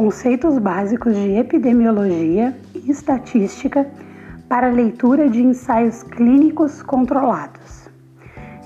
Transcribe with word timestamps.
Conceitos 0.00 0.56
básicos 0.56 1.14
de 1.14 1.32
epidemiologia 1.32 2.56
e 2.74 2.90
estatística 2.90 3.86
para 4.48 4.70
leitura 4.70 5.28
de 5.28 5.42
ensaios 5.42 6.02
clínicos 6.02 6.82
controlados, 6.82 7.86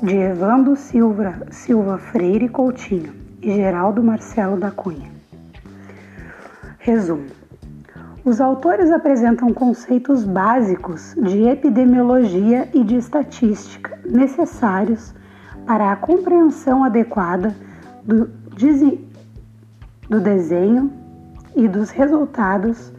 de 0.01 0.15
Evandro 0.15 0.77
Silva, 0.77 1.43
Silva 1.51 1.98
Freire 1.98 2.48
Coutinho 2.48 3.12
e 3.43 3.52
Geraldo 3.52 4.01
Marcelo 4.01 4.57
da 4.57 4.70
Cunha. 4.70 5.11
Resumo: 6.79 7.27
os 8.25 8.41
autores 8.41 8.93
apresentam 8.93 9.53
conceitos 9.53 10.23
básicos 10.23 11.16
de 11.21 11.48
epidemiologia 11.48 12.69
e 12.73 12.85
de 12.85 12.95
estatística 12.95 13.98
necessários 14.05 15.12
para 15.66 15.91
a 15.91 15.96
compreensão 15.96 16.85
adequada 16.85 17.52
do, 18.05 18.30
do 20.09 20.21
desenho 20.21 21.02
e 21.55 21.69
dos 21.69 21.91
resultados 21.91 22.93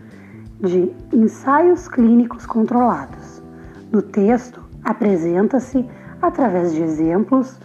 de 0.59 0.91
ensaios 1.13 1.87
clínicos 1.87 2.45
controlados. 2.45 3.43
No 3.91 4.01
texto, 4.01 4.63
apresenta-se, 4.83 5.85
através 6.21 6.73
de 6.73 6.81
exemplos, 6.81 7.59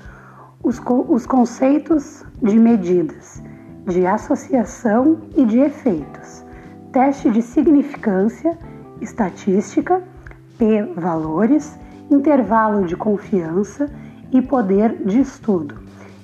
os, 0.62 0.80
os 1.08 1.26
conceitos 1.26 2.24
de 2.42 2.58
medidas, 2.58 3.42
de 3.86 4.06
associação 4.06 5.18
e 5.36 5.44
de 5.44 5.58
efeitos, 5.58 6.44
teste 6.92 7.30
de 7.30 7.42
significância, 7.42 8.58
estatística, 9.00 10.02
p-valores, 10.58 11.78
intervalo 12.10 12.84
de 12.84 12.96
confiança 12.96 13.88
e 14.30 14.42
poder 14.42 15.04
de 15.04 15.20
estudo, 15.20 15.76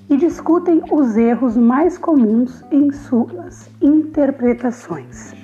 e 0.08 0.16
discutem 0.16 0.82
os 0.90 1.16
erros 1.16 1.56
mais 1.56 1.98
comuns 1.98 2.64
em 2.70 2.90
suas 2.92 3.68
interpretações. 3.80 5.34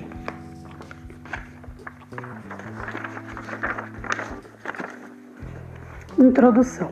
Introdução: 6.19 6.91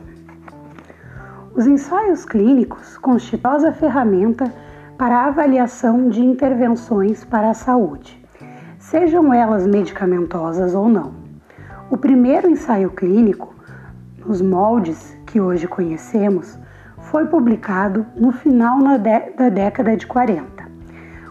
Os 1.55 1.65
ensaios 1.65 2.25
clínicos 2.25 2.97
constituem 2.97 3.67
a 3.69 3.73
ferramenta 3.73 4.53
para 4.97 5.19
a 5.19 5.27
avaliação 5.27 6.09
de 6.09 6.21
intervenções 6.21 7.23
para 7.23 7.49
a 7.49 7.53
saúde, 7.53 8.23
sejam 8.77 9.33
elas 9.33 9.65
medicamentosas 9.65 10.75
ou 10.75 10.89
não. 10.89 11.13
O 11.89 11.97
primeiro 11.97 12.49
ensaio 12.49 12.91
clínico, 12.91 13.55
nos 14.25 14.41
moldes 14.41 15.17
que 15.25 15.39
hoje 15.39 15.67
conhecemos, 15.67 16.59
foi 17.11 17.25
publicado 17.25 18.05
no 18.15 18.31
final 18.31 18.79
da 18.97 19.49
década 19.49 19.97
de 19.97 20.07
40, 20.07 20.65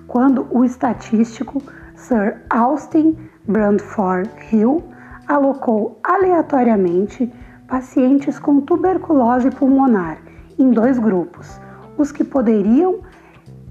quando 0.07 0.47
o 0.51 0.63
estatístico 0.63 1.63
Sir 1.97 2.37
Austin 2.51 3.17
Brandford 3.49 4.29
Hill 4.53 4.85
alocou 5.27 5.99
aleatoriamente 6.05 7.33
pacientes 7.67 8.39
com 8.39 8.61
tuberculose 8.61 9.51
pulmonar 9.51 10.19
em 10.59 10.71
dois 10.71 10.99
grupos, 10.99 11.59
os 11.97 12.13
que 12.13 12.25
poderiam, 12.25 12.99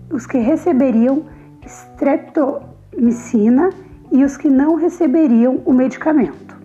os 0.10 0.26
que 0.26 0.40
receberiam 0.40 1.26
streptomicina 1.64 3.70
e 4.12 4.24
os 4.24 4.36
que 4.36 4.50
não 4.50 4.74
receberiam 4.74 5.62
o 5.64 5.72
medicamento. 5.72 6.58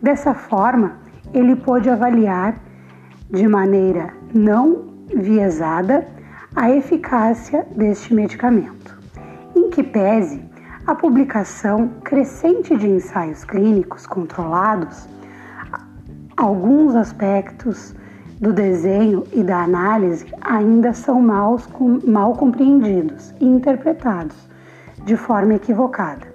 Dessa 0.00 0.32
forma, 0.32 0.92
ele 1.34 1.56
pôde 1.56 1.90
avaliar 1.90 2.54
de 3.28 3.48
maneira 3.48 4.14
não 4.32 4.91
viesada 5.14 6.06
a 6.54 6.70
eficácia 6.70 7.66
deste 7.74 8.14
medicamento. 8.14 8.98
Em 9.54 9.70
que 9.70 9.82
pese 9.82 10.42
a 10.86 10.94
publicação 10.94 11.88
crescente 12.02 12.76
de 12.76 12.88
ensaios 12.88 13.44
clínicos 13.44 14.06
controlados 14.06 15.08
Alguns 16.42 16.96
aspectos 16.96 17.94
do 18.40 18.52
desenho 18.52 19.22
e 19.32 19.44
da 19.44 19.62
análise 19.62 20.26
ainda 20.40 20.92
são 20.92 21.20
mal, 21.20 21.56
mal 22.04 22.32
compreendidos 22.34 23.32
e 23.38 23.46
interpretados 23.46 24.36
de 25.04 25.16
forma 25.16 25.54
equivocada. 25.54 26.26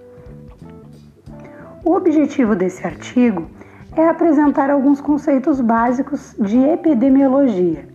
O 1.83 1.93
objetivo 1.93 2.55
desse 2.55 2.85
artigo 2.85 3.47
é 3.95 4.07
apresentar 4.07 4.69
alguns 4.69 5.01
conceitos 5.01 5.59
básicos 5.59 6.35
de 6.39 6.57
epidemiologia 6.57 7.85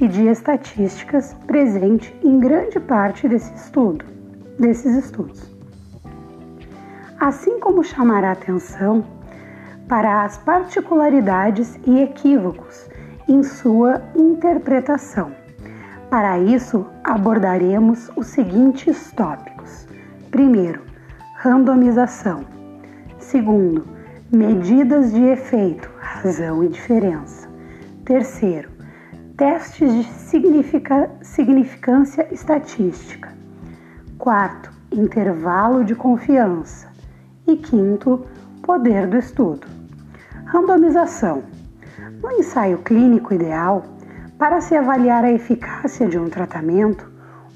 e 0.00 0.06
de 0.06 0.26
estatísticas 0.26 1.34
presente 1.46 2.14
em 2.22 2.38
grande 2.38 2.78
parte 2.78 3.28
desse 3.28 3.52
estudo, 3.54 4.04
desses 4.58 5.04
estudos. 5.04 5.54
Assim 7.18 7.58
como 7.58 7.82
chamar 7.82 8.24
a 8.24 8.32
atenção 8.32 9.04
para 9.88 10.24
as 10.24 10.36
particularidades 10.36 11.78
e 11.86 12.00
equívocos 12.00 12.88
em 13.28 13.42
sua 13.42 14.02
interpretação. 14.14 15.32
Para 16.10 16.38
isso, 16.38 16.86
abordaremos 17.02 18.10
os 18.16 18.26
seguintes 18.28 19.10
tópicos: 19.12 19.88
primeiro, 20.30 20.82
randomização. 21.36 22.44
Segundo, 23.18 23.86
medidas 24.30 25.12
de 25.12 25.22
efeito, 25.22 25.90
razão 25.98 26.62
e 26.62 26.68
diferença. 26.68 27.48
Terceiro, 28.04 28.75
testes 29.36 29.92
de 29.92 30.04
significância 31.22 32.26
estatística. 32.32 33.28
Quarto, 34.18 34.72
intervalo 34.90 35.84
de 35.84 35.94
confiança. 35.94 36.88
E 37.46 37.54
quinto, 37.56 38.24
poder 38.62 39.06
do 39.06 39.18
estudo. 39.18 39.66
Randomização. 40.46 41.42
No 42.22 42.32
ensaio 42.32 42.78
clínico 42.78 43.34
ideal, 43.34 43.84
para 44.38 44.62
se 44.62 44.74
avaliar 44.74 45.22
a 45.22 45.30
eficácia 45.30 46.08
de 46.08 46.18
um 46.18 46.30
tratamento, 46.30 47.06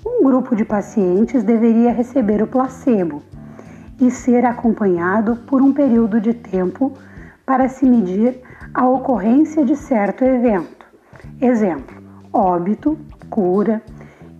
um 0.05 0.23
grupo 0.23 0.55
de 0.55 0.67
pacientes 0.67 1.43
deveria 1.43 1.93
receber 1.93 2.43
o 2.43 2.47
placebo 2.47 3.23
e 3.99 4.11
ser 4.11 4.45
acompanhado 4.45 5.37
por 5.47 5.63
um 5.63 5.73
período 5.73 6.21
de 6.21 6.35
tempo 6.35 6.93
para 7.47 7.69
se 7.69 7.87
medir 7.87 8.39
a 8.75 8.87
ocorrência 8.87 9.65
de 9.65 9.75
certo 9.75 10.25
evento. 10.25 10.80
Exemplo: 11.41 11.97
óbito, 12.33 12.99
cura. 13.31 13.83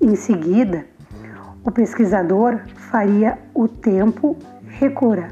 Em 0.01 0.15
seguida, 0.17 0.85
o 1.65 1.71
pesquisador 1.71 2.61
faria 2.91 3.39
o 3.55 3.69
tempo 3.69 4.37
recura, 4.67 5.29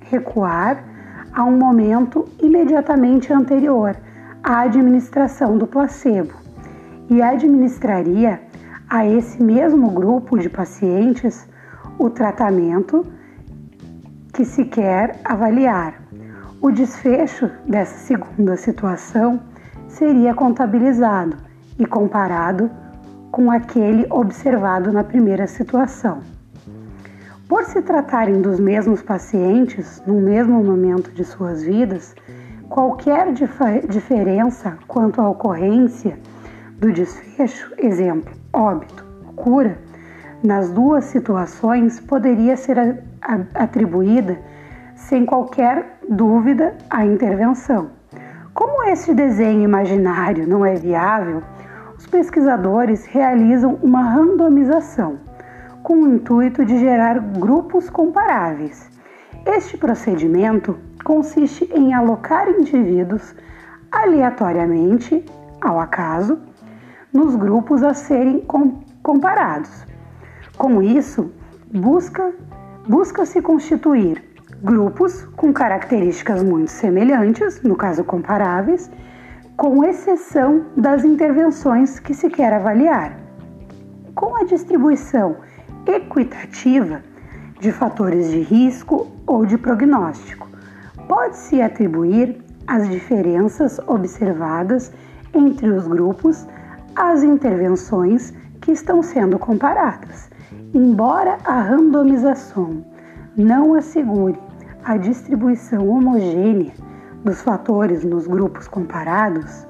recuar 0.00 0.84
a 1.32 1.44
um 1.44 1.56
momento 1.56 2.28
imediatamente 2.40 3.32
anterior 3.32 3.96
à 4.42 4.60
administração 4.60 5.56
do 5.56 5.66
placebo 5.66 6.34
e 7.08 7.22
administraria 7.22 8.40
a 8.88 9.06
esse 9.06 9.42
mesmo 9.42 9.90
grupo 9.90 10.38
de 10.38 10.48
pacientes 10.48 11.48
o 11.98 12.10
tratamento 12.10 13.06
que 14.32 14.44
se 14.44 14.64
quer 14.64 15.20
avaliar. 15.24 16.02
O 16.60 16.70
desfecho 16.70 17.50
dessa 17.66 17.96
segunda 17.98 18.56
situação 18.56 19.40
seria 19.90 20.34
contabilizado 20.34 21.36
e 21.78 21.84
comparado 21.84 22.70
com 23.30 23.50
aquele 23.50 24.06
observado 24.10 24.92
na 24.92 25.04
primeira 25.04 25.46
situação. 25.46 26.20
Por 27.48 27.64
se 27.64 27.82
tratarem 27.82 28.40
dos 28.40 28.60
mesmos 28.60 29.02
pacientes 29.02 30.02
no 30.06 30.20
mesmo 30.20 30.62
momento 30.62 31.10
de 31.10 31.24
suas 31.24 31.62
vidas, 31.62 32.14
qualquer 32.68 33.32
dif 33.32 33.58
diferença 33.88 34.78
quanto 34.86 35.20
à 35.20 35.28
ocorrência 35.28 36.18
do 36.78 36.92
desfecho, 36.92 37.72
exemplo, 37.76 38.32
óbito, 38.52 39.04
cura, 39.34 39.78
nas 40.42 40.70
duas 40.70 41.04
situações 41.06 42.00
poderia 42.00 42.56
ser 42.56 43.02
atribuída 43.54 44.38
sem 44.94 45.26
qualquer 45.26 45.98
dúvida 46.08 46.76
à 46.88 47.04
intervenção. 47.04 47.99
Este 48.92 49.14
desenho 49.14 49.62
imaginário 49.62 50.48
não 50.48 50.66
é 50.66 50.74
viável, 50.74 51.44
os 51.96 52.08
pesquisadores 52.08 53.06
realizam 53.06 53.78
uma 53.84 54.02
randomização 54.02 55.20
com 55.84 56.02
o 56.02 56.14
intuito 56.14 56.64
de 56.64 56.76
gerar 56.76 57.20
grupos 57.20 57.88
comparáveis. 57.88 58.90
Este 59.46 59.76
procedimento 59.76 60.76
consiste 61.04 61.70
em 61.72 61.94
alocar 61.94 62.48
indivíduos 62.50 63.32
aleatoriamente, 63.92 65.24
ao 65.60 65.78
acaso, 65.78 66.40
nos 67.12 67.36
grupos 67.36 67.84
a 67.84 67.94
serem 67.94 68.40
com 68.40 68.80
comparados. 69.04 69.86
Com 70.58 70.82
isso, 70.82 71.30
busca 71.72 72.32
busca-se 72.88 73.40
constituir 73.40 74.29
grupos 74.62 75.24
com 75.36 75.52
características 75.52 76.42
muito 76.42 76.70
semelhantes, 76.70 77.62
no 77.62 77.76
caso 77.76 78.04
comparáveis, 78.04 78.90
com 79.56 79.84
exceção 79.84 80.66
das 80.76 81.04
intervenções 81.04 81.98
que 81.98 82.14
se 82.14 82.28
quer 82.28 82.52
avaliar. 82.52 83.18
Com 84.14 84.36
a 84.36 84.44
distribuição 84.44 85.36
equitativa, 85.86 87.02
de 87.60 87.70
fatores 87.70 88.30
de 88.30 88.40
risco 88.40 89.06
ou 89.26 89.44
de 89.44 89.58
prognóstico. 89.58 90.48
Pode-se 91.06 91.60
atribuir 91.60 92.42
as 92.66 92.88
diferenças 92.88 93.78
observadas 93.86 94.92
entre 95.34 95.68
os 95.68 95.86
grupos 95.86 96.46
às 96.96 97.22
intervenções 97.22 98.32
que 98.60 98.72
estão 98.72 99.02
sendo 99.02 99.38
comparadas. 99.38 100.30
Embora 100.72 101.36
a 101.44 101.60
randomização 101.60 102.84
não 103.36 103.74
assegure 103.74 104.38
a 104.84 104.96
distribuição 104.96 105.88
homogênea 105.88 106.72
dos 107.24 107.42
fatores 107.42 108.04
nos 108.04 108.26
grupos 108.26 108.66
comparados, 108.66 109.66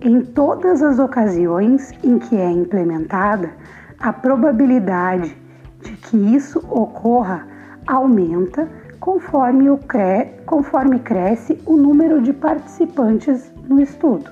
em 0.00 0.22
todas 0.22 0.82
as 0.82 0.98
ocasiões 0.98 1.92
em 2.02 2.18
que 2.18 2.36
é 2.36 2.50
implementada, 2.50 3.50
a 3.98 4.12
probabilidade 4.12 5.36
de 5.82 5.92
que 5.92 6.16
isso 6.16 6.58
ocorra 6.70 7.46
aumenta 7.86 8.68
conforme, 8.98 9.70
o 9.70 9.78
cre... 9.78 10.26
conforme 10.46 10.98
cresce 10.98 11.60
o 11.66 11.76
número 11.76 12.20
de 12.20 12.32
participantes 12.32 13.52
no 13.68 13.80
estudo. 13.80 14.30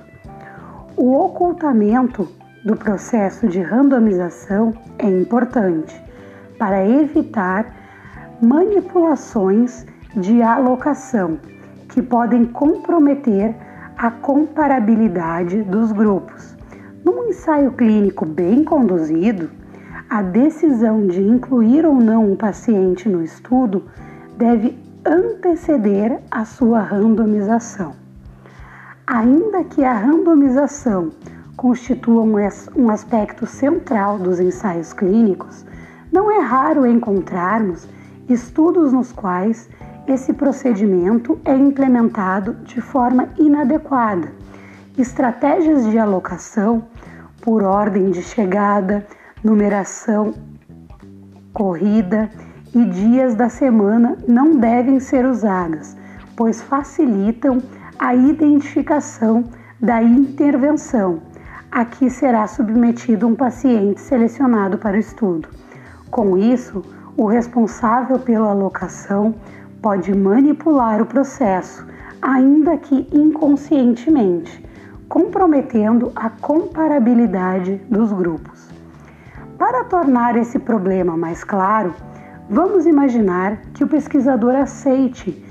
O 0.95 1.13
ocultamento 1.13 2.27
do 2.65 2.75
processo 2.75 3.47
de 3.47 3.61
randomização 3.61 4.73
é 4.97 5.07
importante 5.07 5.99
para 6.57 6.85
evitar 6.85 7.78
manipulações 8.41 9.85
de 10.15 10.41
alocação 10.41 11.39
que 11.89 12.01
podem 12.01 12.45
comprometer 12.45 13.53
a 13.97 14.09
comparabilidade 14.09 15.61
dos 15.63 15.91
grupos. 15.91 16.55
Num 17.03 17.27
ensaio 17.27 17.71
clínico 17.73 18.25
bem 18.25 18.63
conduzido, 18.63 19.49
a 20.09 20.21
decisão 20.21 21.05
de 21.05 21.21
incluir 21.21 21.85
ou 21.85 21.95
não 21.95 22.31
um 22.31 22.35
paciente 22.35 23.09
no 23.09 23.21
estudo 23.21 23.83
deve 24.37 24.77
anteceder 25.05 26.19
a 26.31 26.45
sua 26.45 26.79
randomização. 26.79 27.93
Ainda 29.05 29.63
que 29.65 29.83
a 29.83 29.93
randomização 29.93 31.09
constitua 31.57 32.23
um 32.75 32.89
aspecto 32.89 33.45
central 33.45 34.17
dos 34.17 34.39
ensaios 34.39 34.93
clínicos, 34.93 35.65
não 36.11 36.31
é 36.31 36.39
raro 36.39 36.85
encontrarmos 36.85 37.87
estudos 38.29 38.93
nos 38.93 39.11
quais 39.11 39.69
esse 40.07 40.33
procedimento 40.33 41.39
é 41.43 41.55
implementado 41.55 42.53
de 42.63 42.81
forma 42.81 43.29
inadequada. 43.37 44.31
Estratégias 44.97 45.85
de 45.89 45.97
alocação 45.97 46.83
por 47.41 47.63
ordem 47.63 48.11
de 48.11 48.21
chegada, 48.21 49.05
numeração 49.43 50.33
corrida 51.53 52.29
e 52.73 52.85
dias 52.85 53.35
da 53.35 53.49
semana 53.49 54.17
não 54.27 54.57
devem 54.57 54.99
ser 54.99 55.25
usadas, 55.25 55.97
pois 56.35 56.61
facilitam 56.61 57.57
a 57.97 58.13
identificação 58.15 59.43
da 59.81 60.01
intervenção 60.01 61.21
a 61.71 61.85
que 61.85 62.09
será 62.09 62.47
submetido 62.47 63.27
um 63.27 63.35
paciente 63.35 64.01
selecionado 64.01 64.77
para 64.77 64.97
o 64.97 64.99
estudo. 64.99 65.49
Com 66.09 66.37
isso, 66.37 66.83
o 67.17 67.25
responsável 67.25 68.19
pela 68.19 68.51
alocação 68.51 69.35
pode 69.81 70.13
manipular 70.15 71.01
o 71.01 71.05
processo, 71.05 71.85
ainda 72.21 72.77
que 72.77 73.07
inconscientemente, 73.11 74.65
comprometendo 75.07 76.11
a 76.15 76.29
comparabilidade 76.29 77.81
dos 77.89 78.11
grupos. 78.11 78.69
Para 79.57 79.83
tornar 79.83 80.37
esse 80.37 80.59
problema 80.59 81.17
mais 81.17 81.43
claro, 81.43 81.93
vamos 82.49 82.85
imaginar 82.85 83.57
que 83.73 83.83
o 83.83 83.87
pesquisador 83.87 84.55
aceite 84.55 85.45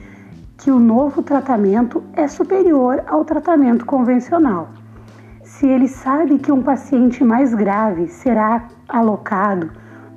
que 0.59 0.71
o 0.71 0.79
novo 0.79 1.23
tratamento 1.23 2.03
é 2.13 2.27
superior 2.27 3.03
ao 3.07 3.25
tratamento 3.25 3.87
convencional. 3.87 4.71
Se 5.45 5.67
ele 5.67 5.89
sabe 5.89 6.39
que 6.39 6.51
um 6.51 6.63
paciente 6.63 7.25
mais 7.25 7.55
grave 7.55 8.09
será 8.09 8.65
alocado 8.89 9.71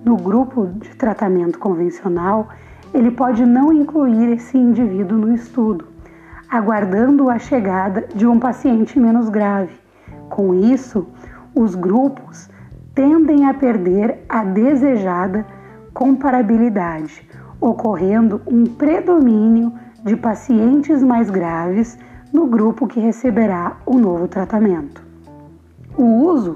no 0.03 0.17
grupo 0.17 0.67
de 0.67 0.89
tratamento 0.95 1.59
convencional, 1.59 2.49
ele 2.93 3.11
pode 3.11 3.45
não 3.45 3.71
incluir 3.71 4.33
esse 4.33 4.57
indivíduo 4.57 5.17
no 5.17 5.33
estudo, 5.33 5.87
aguardando 6.49 7.29
a 7.29 7.37
chegada 7.37 8.07
de 8.13 8.25
um 8.25 8.39
paciente 8.39 8.99
menos 8.99 9.29
grave. 9.29 9.73
Com 10.29 10.53
isso, 10.53 11.07
os 11.55 11.75
grupos 11.75 12.49
tendem 12.93 13.45
a 13.45 13.53
perder 13.53 14.25
a 14.27 14.43
desejada 14.43 15.45
comparabilidade, 15.93 17.27
ocorrendo 17.59 18.41
um 18.47 18.65
predomínio 18.65 19.73
de 20.03 20.15
pacientes 20.15 21.03
mais 21.03 21.29
graves 21.29 21.97
no 22.33 22.47
grupo 22.47 22.87
que 22.87 22.99
receberá 22.99 23.77
o 23.85 23.97
novo 23.97 24.27
tratamento. 24.27 25.03
O 25.97 26.03
uso 26.03 26.55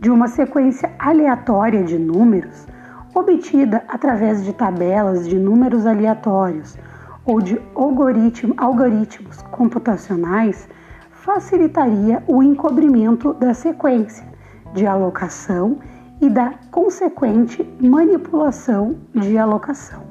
de 0.00 0.10
uma 0.10 0.28
sequência 0.28 0.92
aleatória 0.98 1.82
de 1.82 1.98
números 1.98 2.66
obtida 3.14 3.84
através 3.88 4.44
de 4.44 4.52
tabelas 4.52 5.28
de 5.28 5.38
números 5.38 5.86
aleatórios 5.86 6.76
ou 7.24 7.40
de 7.40 7.60
algoritmos 7.74 9.40
computacionais, 9.50 10.68
facilitaria 11.10 12.22
o 12.26 12.42
encobrimento 12.42 13.32
da 13.34 13.54
sequência 13.54 14.26
de 14.74 14.86
alocação 14.86 15.78
e 16.20 16.28
da 16.28 16.54
consequente 16.70 17.64
manipulação 17.80 18.96
de 19.14 19.38
alocação. 19.38 20.02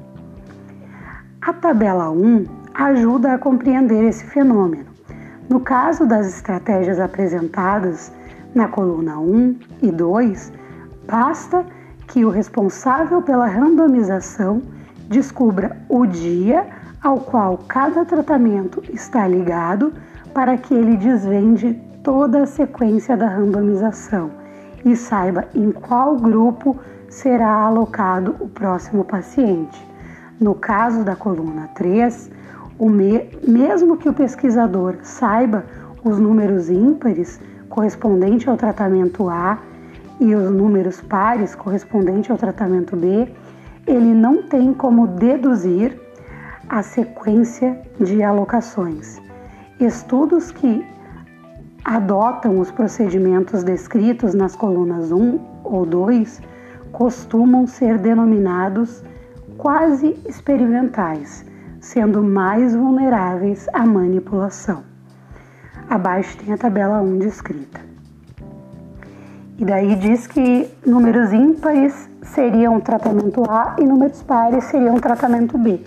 A 1.40 1.52
tabela 1.52 2.10
1 2.10 2.46
ajuda 2.74 3.34
a 3.34 3.38
compreender 3.38 4.02
esse 4.04 4.24
fenômeno. 4.24 4.86
No 5.48 5.60
caso 5.60 6.06
das 6.06 6.26
estratégias 6.26 6.98
apresentadas 6.98 8.12
na 8.54 8.66
coluna 8.66 9.18
1 9.18 9.58
e 9.82 9.92
2, 9.92 10.52
basta 11.06 11.64
que 12.08 12.24
o 12.24 12.30
responsável 12.30 13.22
pela 13.22 13.46
randomização 13.46 14.62
descubra 15.08 15.76
o 15.88 16.06
dia 16.06 16.66
ao 17.02 17.18
qual 17.18 17.58
cada 17.68 18.04
tratamento 18.04 18.82
está 18.92 19.26
ligado 19.28 19.92
para 20.32 20.56
que 20.56 20.74
ele 20.74 20.96
desvende 20.96 21.74
toda 22.02 22.42
a 22.42 22.46
sequência 22.46 23.16
da 23.16 23.28
randomização 23.28 24.30
e 24.84 24.96
saiba 24.96 25.44
em 25.54 25.70
qual 25.70 26.16
grupo 26.16 26.76
será 27.08 27.50
alocado 27.50 28.34
o 28.40 28.48
próximo 28.48 29.04
paciente. 29.04 29.86
No 30.40 30.54
caso 30.54 31.04
da 31.04 31.14
coluna 31.14 31.68
3, 31.74 32.30
o 32.78 32.90
me 32.90 33.30
mesmo 33.46 33.96
que 33.96 34.08
o 34.08 34.12
pesquisador 34.12 34.96
saiba 35.02 35.64
os 36.02 36.18
números 36.18 36.68
ímpares 36.68 37.40
correspondente 37.68 38.48
ao 38.48 38.56
tratamento 38.56 39.28
A 39.28 39.58
e 40.24 40.34
os 40.34 40.50
números 40.50 41.02
pares 41.02 41.54
correspondentes 41.54 42.30
ao 42.30 42.38
tratamento 42.38 42.96
B, 42.96 43.28
ele 43.86 44.14
não 44.14 44.42
tem 44.42 44.72
como 44.72 45.06
deduzir 45.06 46.00
a 46.66 46.82
sequência 46.82 47.78
de 48.00 48.22
alocações. 48.22 49.20
Estudos 49.78 50.50
que 50.50 50.82
adotam 51.84 52.58
os 52.58 52.70
procedimentos 52.70 53.62
descritos 53.62 54.32
nas 54.32 54.56
colunas 54.56 55.12
1 55.12 55.38
ou 55.62 55.84
2 55.84 56.40
costumam 56.90 57.66
ser 57.66 57.98
denominados 57.98 59.04
quase 59.58 60.16
experimentais, 60.26 61.44
sendo 61.80 62.22
mais 62.22 62.74
vulneráveis 62.74 63.68
à 63.74 63.84
manipulação. 63.84 64.84
Abaixo 65.90 66.38
tem 66.38 66.54
a 66.54 66.56
tabela 66.56 67.02
1 67.02 67.18
descrita. 67.18 67.93
E 69.56 69.64
daí 69.64 69.94
diz 69.94 70.26
que 70.26 70.68
números 70.84 71.32
ímpares 71.32 72.08
seriam 72.22 72.80
tratamento 72.80 73.48
A 73.48 73.76
e 73.78 73.84
números 73.84 74.20
pares 74.22 74.64
seriam 74.64 74.98
tratamento 74.98 75.56
B. 75.56 75.80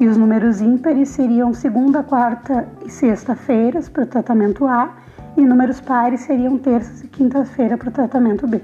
E 0.00 0.08
os 0.08 0.16
números 0.16 0.60
ímpares 0.60 1.10
seriam 1.10 1.54
segunda, 1.54 2.02
quarta 2.02 2.66
e 2.84 2.90
sexta-feiras 2.90 3.88
para 3.88 4.02
o 4.02 4.06
tratamento 4.06 4.66
A 4.66 4.96
e 5.36 5.42
números 5.42 5.80
pares 5.80 6.22
seriam 6.22 6.58
terças 6.58 7.04
e 7.04 7.06
quinta-feira 7.06 7.78
para 7.78 7.88
o 7.88 7.92
tratamento 7.92 8.48
B. 8.48 8.60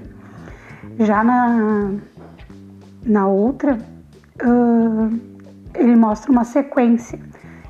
Já 0.99 1.23
na, 1.23 1.91
na 3.05 3.27
outra, 3.27 3.77
uh, 4.43 5.19
ele 5.73 5.95
mostra 5.95 6.29
uma 6.29 6.43
sequência 6.43 7.17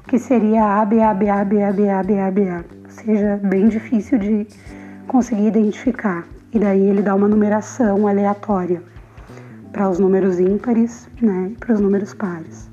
que 0.07 0.17
seria 0.17 0.81
A, 0.81 0.83
B, 0.83 0.99
A, 0.99 1.13
B, 1.13 1.29
A, 1.29 1.45
B, 1.45 1.61
A, 1.61 1.71
B, 1.71 1.89
A, 1.89 2.03
B, 2.03 2.19
A, 2.19 2.31
B, 2.31 2.49
A. 2.49 2.65
Ou 2.85 2.89
seja, 2.89 3.39
bem 3.43 3.67
difícil 3.67 4.17
de 4.17 4.47
conseguir 5.07 5.45
identificar 5.45 6.25
e 6.53 6.59
daí 6.59 6.89
ele 6.89 7.01
dá 7.01 7.15
uma 7.15 7.27
numeração 7.27 8.07
aleatória 8.07 8.81
para 9.71 9.89
os 9.89 9.99
números 9.99 10.39
ímpares 10.39 11.09
né, 11.21 11.49
e 11.51 11.55
para 11.55 11.73
os 11.73 11.79
números 11.79 12.13
pares, 12.13 12.69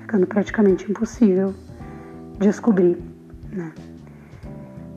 ficando 0.00 0.26
praticamente 0.26 0.90
impossível 0.90 1.54
descobrir. 2.38 2.98
Né. 3.50 3.72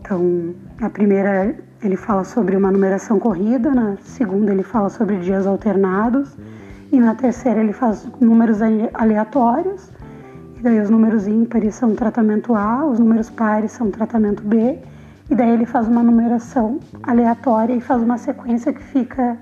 Então, 0.01 0.53
na 0.80 0.89
primeira 0.89 1.56
ele 1.82 1.96
fala 1.96 2.24
sobre 2.24 2.56
uma 2.56 2.72
numeração 2.72 3.20
corrida, 3.20 3.74
na 3.74 3.98
segunda 3.98 4.51
ele 4.51 4.63
fala 4.63 4.89
sobre 4.89 5.18
dias 5.18 5.48
alternados 5.48 6.38
e 6.91 7.00
na 7.00 7.15
terceira 7.15 7.62
ele 7.62 7.74
faz 7.74 8.08
números 8.20 8.60
aleatórios, 8.94 9.89
e 10.58 10.62
daí 10.62 10.80
os 10.80 10.89
números 10.89 11.27
ímpares 11.27 11.75
são 11.75 11.96
tratamento 11.96 12.53
A, 12.53 12.86
os 12.86 13.00
números 13.00 13.30
pares 13.30 13.72
são 13.72 13.89
tratamento 13.89 14.44
B, 14.44 14.77
e 15.32 15.36
daí 15.36 15.52
ele 15.52 15.66
faz 15.66 15.88
uma 15.88 16.04
numeração 16.04 16.78
aleatória 17.04 17.74
e 17.74 17.80
faz 17.80 18.04
uma 18.04 18.18
sequência 18.18 18.74
que 18.74 18.84
fica 18.84 19.38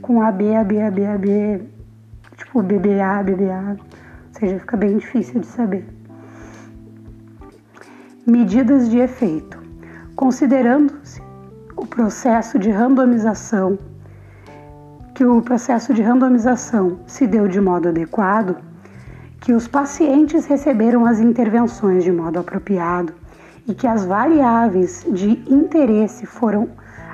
com 0.00 0.22
AB, 0.22 0.54
AB, 0.54 0.80
AB, 0.80 1.06
AB, 1.06 1.62
tipo 2.36 2.62
BBA, 2.62 3.20
BBA, 3.24 3.76
ou 3.76 4.38
seja, 4.38 4.60
fica 4.60 4.76
bem 4.76 4.96
difícil 4.96 5.40
de 5.40 5.46
saber. 5.48 5.84
Medidas 8.24 8.88
de 8.88 8.98
efeito. 8.98 9.58
Considerando-se 10.14 11.20
o 11.76 11.84
processo 11.84 12.56
de 12.56 12.70
randomização, 12.70 13.76
que 15.16 15.24
o 15.24 15.42
processo 15.42 15.92
de 15.92 16.00
randomização 16.00 17.00
se 17.08 17.26
deu 17.26 17.48
de 17.48 17.60
modo 17.60 17.88
adequado, 17.88 18.58
que 19.40 19.52
os 19.52 19.66
pacientes 19.66 20.46
receberam 20.46 21.04
as 21.04 21.18
intervenções 21.18 22.04
de 22.04 22.12
modo 22.12 22.38
apropriado 22.38 23.23
e 23.66 23.74
que 23.74 23.86
as 23.86 24.04
variáveis 24.04 25.04
de 25.10 25.42
interesse 25.52 26.26
foram 26.26 26.68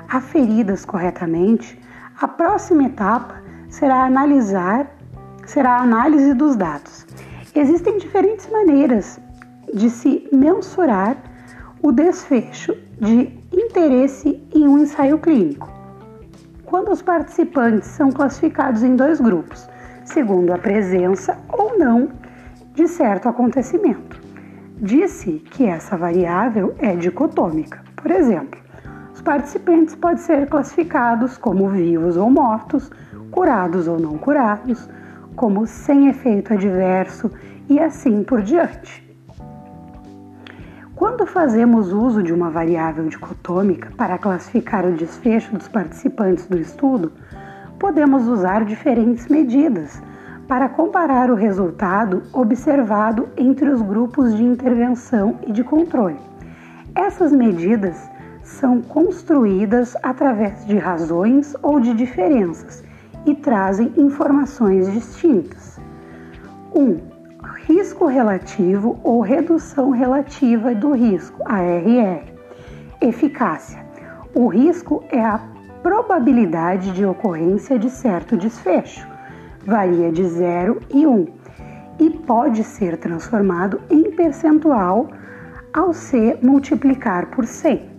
aferidas 0.09 0.85
corretamente, 0.85 1.79
a 2.19 2.27
próxima 2.27 2.83
etapa 2.83 3.41
será 3.69 4.03
analisar 4.03 4.87
será 5.45 5.77
a 5.77 5.81
análise 5.81 6.33
dos 6.33 6.55
dados. 6.55 7.05
Existem 7.53 7.97
diferentes 7.97 8.49
maneiras 8.49 9.19
de 9.73 9.89
se 9.89 10.27
mensurar 10.31 11.17
o 11.81 11.91
desfecho 11.91 12.73
de 12.99 13.37
interesse 13.51 14.41
em 14.53 14.67
um 14.67 14.77
ensaio 14.77 15.17
clínico. 15.17 15.69
Quando 16.65 16.91
os 16.91 17.01
participantes 17.01 17.89
são 17.89 18.11
classificados 18.11 18.83
em 18.83 18.95
dois 18.95 19.19
grupos, 19.19 19.67
segundo 20.05 20.53
a 20.53 20.57
presença 20.57 21.37
ou 21.49 21.77
não 21.77 22.09
de 22.73 22.87
certo 22.87 23.27
acontecimento. 23.27 24.21
Disse 24.83 25.33
que 25.51 25.63
essa 25.63 25.95
variável 25.95 26.73
é 26.79 26.95
dicotômica. 26.95 27.83
Por 27.95 28.09
exemplo, 28.09 28.59
os 29.13 29.21
participantes 29.21 29.93
podem 29.93 30.17
ser 30.17 30.49
classificados 30.49 31.37
como 31.37 31.69
vivos 31.69 32.17
ou 32.17 32.31
mortos, 32.31 32.89
curados 33.29 33.87
ou 33.87 33.99
não 33.99 34.17
curados, 34.17 34.89
como 35.35 35.67
sem 35.67 36.07
efeito 36.07 36.53
adverso 36.53 37.29
e 37.69 37.79
assim 37.79 38.23
por 38.23 38.41
diante. 38.41 39.07
Quando 40.95 41.27
fazemos 41.27 41.93
uso 41.93 42.23
de 42.23 42.33
uma 42.33 42.49
variável 42.49 43.07
dicotômica 43.07 43.91
para 43.95 44.17
classificar 44.17 44.83
o 44.83 44.93
desfecho 44.93 45.55
dos 45.55 45.67
participantes 45.67 46.47
do 46.47 46.57
estudo, 46.57 47.11
podemos 47.77 48.27
usar 48.27 48.65
diferentes 48.65 49.27
medidas 49.27 50.01
para 50.51 50.67
comparar 50.67 51.31
o 51.31 51.33
resultado 51.33 52.23
observado 52.33 53.29
entre 53.37 53.69
os 53.69 53.81
grupos 53.81 54.35
de 54.35 54.43
intervenção 54.43 55.39
e 55.47 55.51
de 55.53 55.63
controle. 55.63 56.19
Essas 56.93 57.31
medidas 57.31 58.11
são 58.43 58.81
construídas 58.81 59.95
através 60.03 60.65
de 60.65 60.77
razões 60.77 61.55
ou 61.63 61.79
de 61.79 61.93
diferenças 61.93 62.83
e 63.25 63.33
trazem 63.33 63.93
informações 63.95 64.91
distintas. 64.91 65.79
1. 66.75 66.81
Um, 66.81 66.99
risco 67.65 68.05
relativo 68.05 68.99
ou 69.05 69.21
redução 69.21 69.91
relativa 69.91 70.75
do 70.75 70.91
risco, 70.91 71.41
ARR. 71.45 72.25
Eficácia. 72.99 73.85
O 74.35 74.47
risco 74.47 75.01
é 75.11 75.23
a 75.23 75.39
probabilidade 75.81 76.91
de 76.91 77.05
ocorrência 77.05 77.79
de 77.79 77.89
certo 77.89 78.35
desfecho. 78.35 79.10
Varia 79.65 80.11
de 80.11 80.27
0 80.27 80.81
e 80.89 81.05
1 81.05 81.11
um, 81.11 81.27
e 81.99 82.09
pode 82.09 82.63
ser 82.63 82.97
transformado 82.97 83.79
em 83.89 84.11
percentual 84.11 85.07
ao 85.73 85.93
se 85.93 86.37
multiplicar 86.41 87.27
por 87.27 87.45
100. 87.45 87.89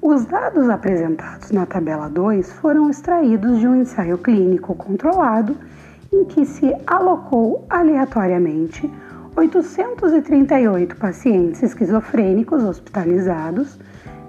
Os 0.00 0.24
dados 0.24 0.70
apresentados 0.70 1.50
na 1.50 1.66
tabela 1.66 2.08
2 2.08 2.52
foram 2.54 2.88
extraídos 2.88 3.58
de 3.58 3.68
um 3.68 3.74
ensaio 3.74 4.16
clínico 4.18 4.74
controlado 4.74 5.56
em 6.12 6.24
que 6.24 6.46
se 6.46 6.74
alocou 6.86 7.66
aleatoriamente 7.68 8.90
838 9.36 10.96
pacientes 10.96 11.62
esquizofrênicos 11.62 12.62
hospitalizados 12.62 13.78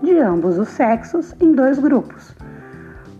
de 0.01 0.17
ambos 0.19 0.57
os 0.57 0.67
sexos 0.69 1.33
em 1.39 1.53
dois 1.53 1.79
grupos, 1.79 2.35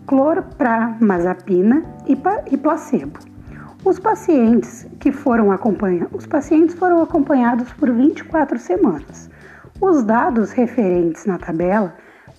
clorpramazepina 0.05 1.83
e 2.05 2.57
placebo. 2.57 3.36
Os 3.87 3.99
pacientes 3.99 4.85
que 4.99 5.13
foram 5.13 5.49
acompanhados, 5.49 6.13
os 6.13 6.25
pacientes 6.25 6.75
foram 6.75 7.01
acompanhados 7.01 7.71
por 7.71 7.89
24 7.89 8.59
semanas. 8.59 9.29
Os 9.79 10.03
dados 10.03 10.51
referentes 10.51 11.25
na 11.25 11.37
tabela 11.37 11.95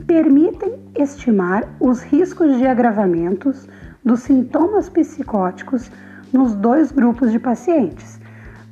permitem 0.06 0.74
estimar 0.94 1.66
os 1.80 2.02
riscos 2.02 2.58
de 2.58 2.66
agravamentos 2.66 3.66
dos 4.04 4.20
sintomas 4.20 4.90
psicóticos 4.90 5.90
nos 6.34 6.54
dois 6.54 6.92
grupos 6.92 7.32
de 7.32 7.38
pacientes. 7.38 8.20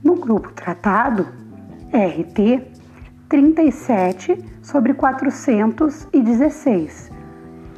No 0.05 0.17
grupo 0.17 0.53
tratado, 0.53 1.27
RT, 1.95 2.61
37 3.27 4.39
sobre 4.61 4.93
416, 4.93 7.11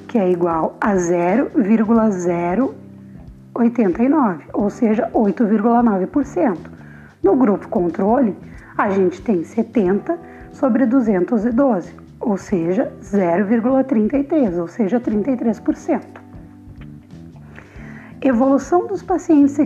que 0.09 0.19
é 0.19 0.29
igual 0.29 0.77
a 0.81 0.97
0,089, 3.59 4.45
ou 4.53 4.71
seja, 4.71 5.11
8,9%. 5.13 6.59
No 7.23 7.37
grupo 7.37 7.69
controle, 7.69 8.37
a 8.77 8.91
gente 8.91 9.21
tem 9.21 9.43
70 9.43 10.19
sobre 10.53 10.87
212, 10.87 11.93
ou 12.21 12.37
seja, 12.37 12.93
0,33, 13.03 14.59
ou 14.59 14.69
seja, 14.69 15.01
33%. 15.01 16.03
Evolução 18.21 18.87
dos 18.87 19.03
pacientes 19.03 19.57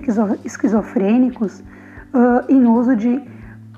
esquizofrênicos 0.45 1.61
uh, 1.61 2.45
em 2.49 2.67
uso 2.67 2.97
de 2.97 3.23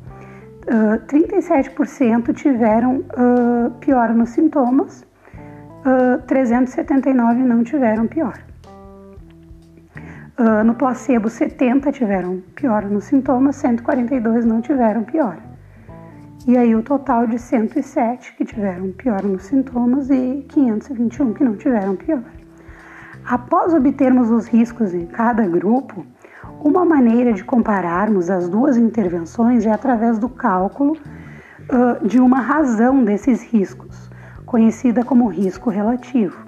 Uh, 0.62 1.04
37% 1.06 2.32
tiveram 2.34 2.98
uh, 2.98 4.14
nos 4.14 4.30
sintomas, 4.30 5.04
uh, 5.84 6.22
379 6.26 7.42
não 7.42 7.64
tiveram 7.64 8.06
pior. 8.06 8.38
Uh, 10.38 10.64
no 10.64 10.74
placebo, 10.74 11.28
70 11.28 11.90
tiveram 11.90 12.40
piora 12.54 12.88
nos 12.88 13.04
sintomas, 13.04 13.56
142 13.56 14.44
não 14.44 14.60
tiveram 14.60 15.02
piora. 15.02 15.42
E 16.46 16.56
aí 16.56 16.74
o 16.74 16.82
total 16.82 17.26
de 17.26 17.38
107 17.38 18.34
que 18.34 18.44
tiveram 18.44 18.92
piora 18.92 19.26
nos 19.26 19.42
sintomas 19.44 20.10
e 20.10 20.44
521 20.48 21.34
que 21.34 21.44
não 21.44 21.56
tiveram 21.56 21.96
piora. 21.96 22.42
Após 23.24 23.72
obtermos 23.74 24.30
os 24.30 24.46
riscos 24.46 24.94
em 24.94 25.06
cada 25.06 25.46
grupo, 25.46 26.04
uma 26.64 26.84
maneira 26.84 27.32
de 27.32 27.42
compararmos 27.42 28.30
as 28.30 28.48
duas 28.48 28.76
intervenções 28.76 29.66
é 29.66 29.70
através 29.72 30.16
do 30.18 30.28
cálculo 30.28 30.92
uh, 30.92 32.06
de 32.06 32.20
uma 32.20 32.40
razão 32.40 33.02
desses 33.02 33.42
riscos, 33.42 34.08
conhecida 34.46 35.04
como 35.04 35.26
risco 35.26 35.70
relativo. 35.70 36.38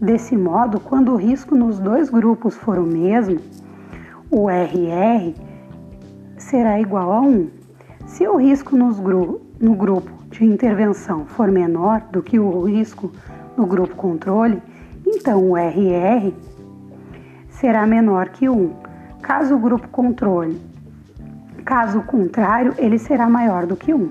Desse 0.00 0.36
modo, 0.36 0.78
quando 0.78 1.12
o 1.12 1.16
risco 1.16 1.56
nos 1.56 1.80
dois 1.80 2.08
grupos 2.08 2.54
for 2.54 2.78
o 2.78 2.86
mesmo, 2.86 3.40
o 4.30 4.48
RR 4.48 5.34
será 6.38 6.80
igual 6.80 7.12
a 7.12 7.20
1. 7.20 7.50
Se 8.06 8.28
o 8.28 8.36
risco 8.36 8.76
gru 9.02 9.40
no 9.60 9.74
grupo 9.74 10.10
de 10.30 10.44
intervenção 10.44 11.26
for 11.26 11.50
menor 11.50 12.00
do 12.12 12.22
que 12.22 12.38
o 12.38 12.62
risco 12.62 13.10
no 13.56 13.66
grupo 13.66 13.96
controle, 13.96 14.62
então 15.04 15.50
o 15.50 15.56
RR 15.56 16.32
será 17.48 17.86
menor 17.86 18.28
que 18.28 18.48
1. 18.48 18.93
Caso 19.24 19.54
o 19.54 19.58
grupo 19.58 19.88
controle, 19.88 20.60
caso 21.64 22.02
contrário, 22.02 22.74
ele 22.76 22.98
será 22.98 23.26
maior 23.26 23.64
do 23.64 23.74
que 23.74 23.94
1. 23.94 24.10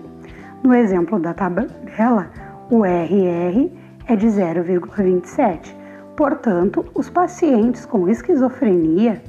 No 0.63 0.73
exemplo 0.73 1.19
da 1.19 1.35
tabela, 1.35 2.31
o 2.67 2.83
RR 2.83 3.71
é 4.07 4.15
de 4.15 4.25
0,27. 4.25 5.75
Portanto, 6.17 6.83
os 6.95 7.11
pacientes 7.11 7.85
com 7.85 8.09
esquizofrenia, 8.09 9.21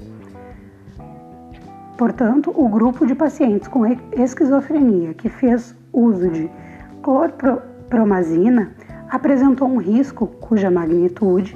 portanto, 1.98 2.50
o 2.56 2.66
grupo 2.66 3.06
de 3.06 3.14
pacientes 3.14 3.68
com 3.68 3.84
esquizofrenia 4.16 5.12
que 5.12 5.28
fez 5.28 5.76
uso 5.92 6.30
de 6.30 6.50
clorpromazina 7.02 8.72
apresentou 9.10 9.68
um 9.68 9.76
risco 9.76 10.28
cuja 10.28 10.70
magnitude 10.70 11.54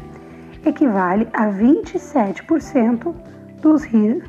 equivale 0.66 1.26
a 1.32 1.48
27% 1.48 3.14
dos, 3.60 3.82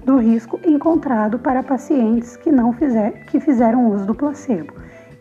do 0.06 0.18
risco 0.18 0.60
encontrado 0.66 1.40
para 1.40 1.64
pacientes 1.64 2.36
que 2.36 2.52
não 2.52 2.74
fizer, 2.74 3.26
que 3.26 3.40
fizeram 3.40 3.90
uso 3.90 4.06
do 4.06 4.16
placebo 4.16 4.74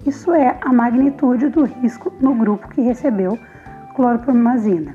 Isso 0.06 0.32
é 0.32 0.58
a 0.60 0.72
magnitude 0.72 1.48
do 1.48 1.64
risco 1.64 2.12
no 2.20 2.34
grupo 2.34 2.68
que 2.68 2.80
recebeu 2.80 3.38
clorpromazina. 3.94 4.94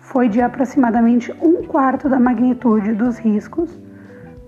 Foi 0.00 0.28
de 0.28 0.40
aproximadamente 0.40 1.32
um 1.40 1.62
quarto 1.64 2.08
da 2.08 2.18
magnitude 2.18 2.92
dos 2.92 3.18
riscos 3.18 3.70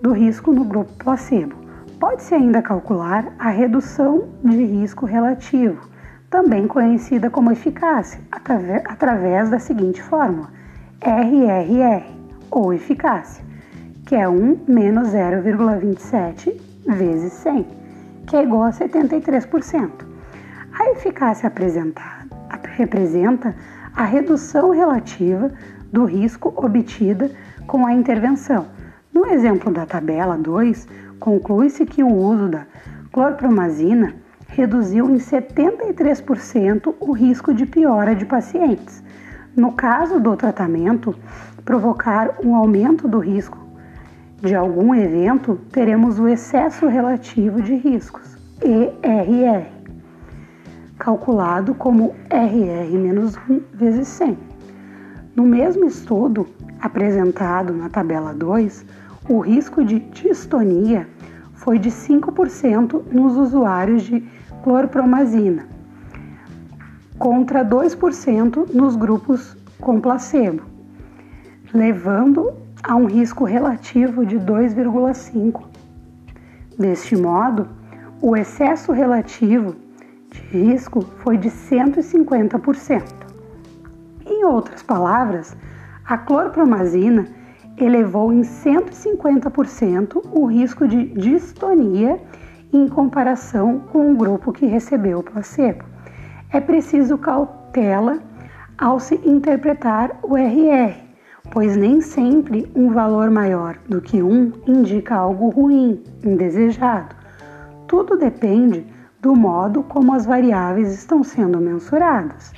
do 0.01 0.13
risco 0.13 0.53
no 0.53 0.65
grupo 0.65 0.93
placebo. 0.99 1.55
Pode-se 2.01 2.35
ainda 2.35 2.61
calcular 2.61 3.33
a 3.39 3.49
redução 3.49 4.29
de 4.43 4.65
risco 4.65 5.07
relativo, 5.07 5.89
também 6.29 6.67
conhecida 6.67 7.31
como 7.31 7.53
eficácia, 7.53 8.21
através 8.33 9.49
da 9.49 9.61
seguinte 9.61 10.03
fórmula: 10.03 10.49
RRR, 11.01 12.05
ou 12.51 12.73
eficácia, 12.73 13.45
que 14.13 14.17
é 14.17 14.29
1 14.29 14.65
menos 14.69 15.09
0,27 15.09 16.61
vezes 16.87 17.33
100, 17.33 17.67
que 18.27 18.37
é 18.37 18.43
igual 18.43 18.65
a 18.65 18.71
73%. 18.71 19.91
A 20.79 20.91
eficácia 20.91 21.47
apresentada 21.47 22.29
representa 22.77 23.57
a 23.97 24.05
redução 24.05 24.69
relativa 24.69 25.51
do 25.91 26.05
risco 26.05 26.53
obtida 26.55 27.31
com 27.67 27.87
a 27.87 27.95
intervenção. 27.95 28.67
No 29.15 29.25
exemplo 29.29 29.73
da 29.73 29.87
tabela 29.87 30.37
2, 30.37 30.87
conclui-se 31.19 31.87
que 31.87 32.03
o 32.03 32.15
uso 32.15 32.51
da 32.51 32.67
clorpromazina 33.13 34.15
reduziu 34.47 35.09
em 35.09 35.17
73% 35.17 36.95
o 37.01 37.13
risco 37.13 37.55
de 37.55 37.65
piora 37.65 38.15
de 38.15 38.27
pacientes. 38.27 39.03
No 39.57 39.73
caso 39.73 40.21
do 40.21 40.37
tratamento, 40.37 41.15
provocar 41.65 42.35
um 42.45 42.55
aumento 42.55 43.09
do 43.09 43.19
risco 43.19 43.72
de 44.43 44.57
algum 44.57 44.93
evento, 44.93 45.57
teremos 45.71 46.19
o 46.19 46.27
excesso 46.27 46.89
relativo 46.89 47.63
de 47.63 47.77
riscos, 47.77 48.37
ERR, 48.61 49.69
calculado 50.99 51.75
como 51.75 52.13
RR-1 52.29 53.63
vezes 53.73 54.09
100. 54.09 54.37
No 55.37 55.45
mesmo 55.45 55.85
estudo 55.85 56.49
apresentado 56.81 57.73
na 57.73 57.89
tabela 57.89 58.35
2, 58.35 58.85
o 59.29 59.39
risco 59.39 59.85
de 59.85 60.01
distonia 60.01 61.07
foi 61.55 61.79
de 61.79 61.91
5% 61.91 63.01
nos 63.13 63.37
usuários 63.37 64.03
de 64.03 64.29
clorpromazina, 64.65 65.69
contra 67.17 67.65
2% 67.65 68.75
nos 68.75 68.97
grupos 68.97 69.57
com 69.81 70.01
placebo, 70.01 70.65
levando 71.73 72.62
a 72.83 72.97
um 72.97 73.07
risco 73.07 73.45
relativo 73.45 74.27
de 74.27 74.37
2,5. 74.39 75.63
Deste 76.79 77.17
modo, 77.17 77.69
o 78.21 78.37
excesso 78.37 78.93
relativo 78.93 79.77
de 80.31 80.41
risco 80.41 81.03
foi 81.23 81.37
de 81.37 81.49
150%. 81.49 83.03
Em 84.27 84.45
outras 84.45 84.83
palavras, 84.83 85.57
a 86.05 86.19
clorpromazina 86.19 87.27
elevou 87.77 88.33
em 88.33 88.41
150% 88.43 90.23
o 90.33 90.47
risco 90.47 90.87
de 90.87 91.05
distonia 91.05 92.21
em 92.73 92.89
comparação 92.89 93.81
com 93.93 94.13
o 94.13 94.17
grupo 94.17 94.53
que 94.53 94.67
recebeu 94.67 95.19
o 95.19 95.23
placebo. 95.23 95.85
É 96.51 96.61
preciso 96.61 97.19
cautela 97.19 98.19
ao 98.77 98.99
se 98.99 99.15
interpretar 99.25 100.19
o 100.23 100.37
RR, 100.37 101.12
pois 101.53 101.77
nem 101.77 102.01
sempre 102.01 102.67
um 102.75 102.91
valor 102.91 103.31
maior 103.31 103.77
do 103.87 104.01
que 104.01 104.23
um 104.23 104.51
indica 104.67 105.15
algo 105.15 105.51
ruim, 105.51 106.03
indesejado. 106.25 107.15
Tudo 107.87 108.17
depende 108.17 108.87
do 109.21 109.37
modo 109.37 109.83
como 109.83 110.15
as 110.15 110.25
variáveis 110.25 110.91
estão 110.95 111.23
sendo 111.23 111.61
mensuradas. 111.61 112.53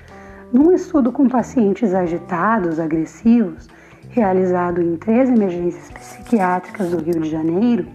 Num 0.52 0.70
estudo 0.72 1.10
com 1.10 1.28
pacientes 1.28 1.92
agitados, 1.92 2.78
agressivos, 2.78 3.68
realizado 4.10 4.80
em 4.80 4.96
três 4.96 5.28
emergências 5.28 5.90
psiquiátricas 5.90 6.90
do 6.90 7.02
Rio 7.02 7.20
de 7.20 7.28
Janeiro, 7.28 7.86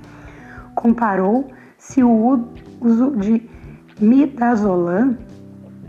comparou 0.75 1.47
se 1.77 2.03
o 2.03 2.45
uso 2.81 3.11
de 3.11 3.49
midazolam 4.01 5.17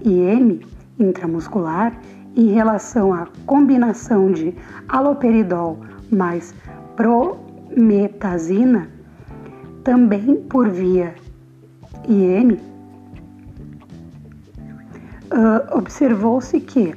IM 0.05 0.61
intramuscular 1.01 1.99
em 2.37 2.53
relação 2.53 3.13
à 3.13 3.27
combinação 3.47 4.31
de 4.33 4.55
aloperidol 4.89 5.79
mais 6.11 6.55
prometazina, 6.97 8.89
também 9.85 10.37
por 10.49 10.69
via 10.69 11.15
IM, 12.09 12.53
uh, 15.33 15.77
observou-se 15.77 16.61
que 16.61 16.95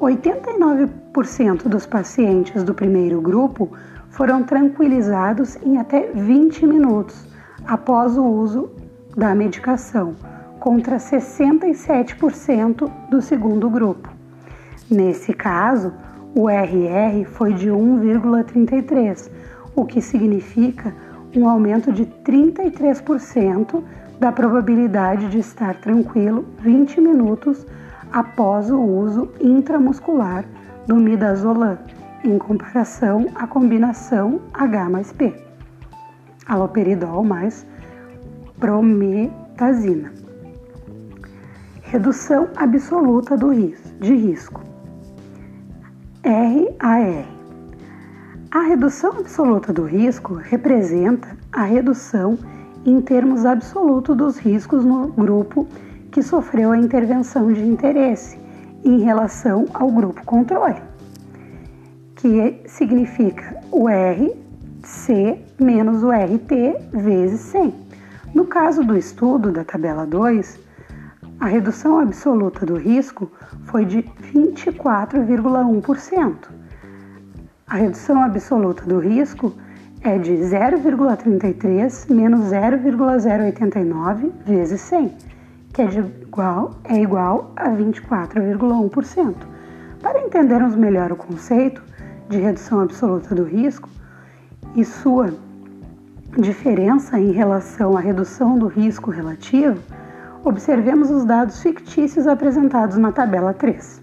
89% 0.00 1.68
dos 1.68 1.86
pacientes 1.86 2.62
do 2.62 2.74
primeiro 2.74 3.20
grupo 3.20 3.70
foram 4.10 4.42
tranquilizados 4.42 5.56
em 5.62 5.78
até 5.78 6.10
20 6.12 6.66
minutos 6.66 7.26
após 7.66 8.16
o 8.16 8.24
uso 8.24 8.70
da 9.16 9.34
medicação, 9.34 10.14
contra 10.60 10.96
67% 10.96 12.90
do 13.10 13.20
segundo 13.22 13.68
grupo. 13.70 14.15
Nesse 14.90 15.32
caso, 15.32 15.92
o 16.34 16.48
RR 16.48 17.24
foi 17.24 17.52
de 17.54 17.68
1,33, 17.68 19.30
o 19.74 19.84
que 19.84 20.00
significa 20.00 20.94
um 21.34 21.48
aumento 21.48 21.92
de 21.92 22.06
33% 22.06 23.82
da 24.20 24.30
probabilidade 24.30 25.28
de 25.28 25.38
estar 25.38 25.74
tranquilo 25.80 26.46
20 26.60 27.00
minutos 27.00 27.66
após 28.12 28.70
o 28.70 28.80
uso 28.80 29.28
intramuscular 29.40 30.44
do 30.86 30.96
midazolam, 30.96 31.78
em 32.24 32.38
comparação 32.38 33.26
à 33.34 33.46
combinação 33.46 34.40
H 34.54 34.88
mais 34.88 35.12
P, 35.12 35.34
aloperidol 36.46 37.24
mais 37.24 37.66
prometazina. 38.58 40.12
Redução 41.82 42.48
absoluta 42.56 43.36
do 43.36 43.52
risco, 43.52 43.88
de 44.00 44.14
risco. 44.14 44.65
RAR. 46.26 47.24
A 48.50 48.60
redução 48.62 49.12
absoluta 49.12 49.72
do 49.72 49.84
risco 49.84 50.34
representa 50.34 51.28
a 51.52 51.62
redução 51.62 52.36
em 52.84 53.00
termos 53.00 53.44
absolutos 53.44 54.16
dos 54.16 54.36
riscos 54.36 54.84
no 54.84 55.06
grupo 55.06 55.68
que 56.10 56.24
sofreu 56.24 56.72
a 56.72 56.78
intervenção 56.78 57.52
de 57.52 57.64
interesse 57.64 58.40
em 58.84 58.98
relação 59.02 59.66
ao 59.72 59.88
grupo 59.88 60.24
controle, 60.24 60.82
que 62.16 62.60
significa 62.66 63.60
o 63.70 63.86
RC 63.88 65.38
menos 65.60 66.02
o 66.02 66.10
RT 66.10 66.90
vezes 66.92 67.40
100. 67.40 67.72
No 68.34 68.46
caso 68.46 68.82
do 68.82 68.96
estudo 68.96 69.52
da 69.52 69.62
tabela 69.62 70.04
2, 70.04 70.58
a 71.38 71.46
redução 71.46 72.00
absoluta 72.00 72.64
do 72.64 72.76
risco 72.76 73.30
foi 73.64 73.84
de 73.84 74.02
24,1%. 74.32 76.48
A 77.66 77.76
redução 77.76 78.22
absoluta 78.22 78.82
do 78.84 78.98
risco 78.98 79.52
é 80.02 80.16
de 80.18 80.32
0,33 80.32 82.14
menos 82.14 82.46
0,089 82.46 84.32
vezes 84.46 84.80
100, 84.80 85.12
que 85.72 85.82
é, 85.82 85.88
igual, 86.22 86.70
é 86.84 87.02
igual 87.02 87.52
a 87.56 87.68
24,1%. 87.68 89.34
Para 90.00 90.24
entendermos 90.24 90.74
melhor 90.76 91.12
o 91.12 91.16
conceito 91.16 91.82
de 92.28 92.38
redução 92.38 92.80
absoluta 92.80 93.34
do 93.34 93.44
risco 93.44 93.88
e 94.74 94.84
sua 94.84 95.34
diferença 96.38 97.18
em 97.18 97.32
relação 97.32 97.96
à 97.96 98.00
redução 98.00 98.58
do 98.58 98.68
risco 98.68 99.10
relativo, 99.10 99.80
observemos 100.46 101.10
os 101.10 101.24
dados 101.24 101.60
fictícios 101.60 102.28
apresentados 102.28 102.96
na 102.96 103.10
tabela 103.10 103.52
3. 103.52 104.00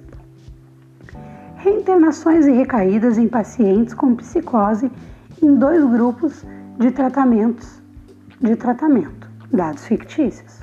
Reinternações 1.56 2.46
e 2.46 2.52
recaídas 2.52 3.18
em 3.18 3.30
pacientes 3.30 3.94
com 3.94 4.14
psicose 4.14 4.92
em 5.42 5.56
dois 5.56 5.82
grupos 5.86 6.46
de 6.78 6.92
tratamentos 6.92 7.82
de 8.42 8.58
tratamento, 8.58 9.30
dados 9.54 9.88
fictícios. 9.88 10.62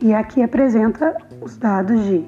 E 0.00 0.14
aqui 0.14 0.40
apresenta 0.40 1.16
os 1.42 1.56
dados 1.56 2.00
de 2.04 2.24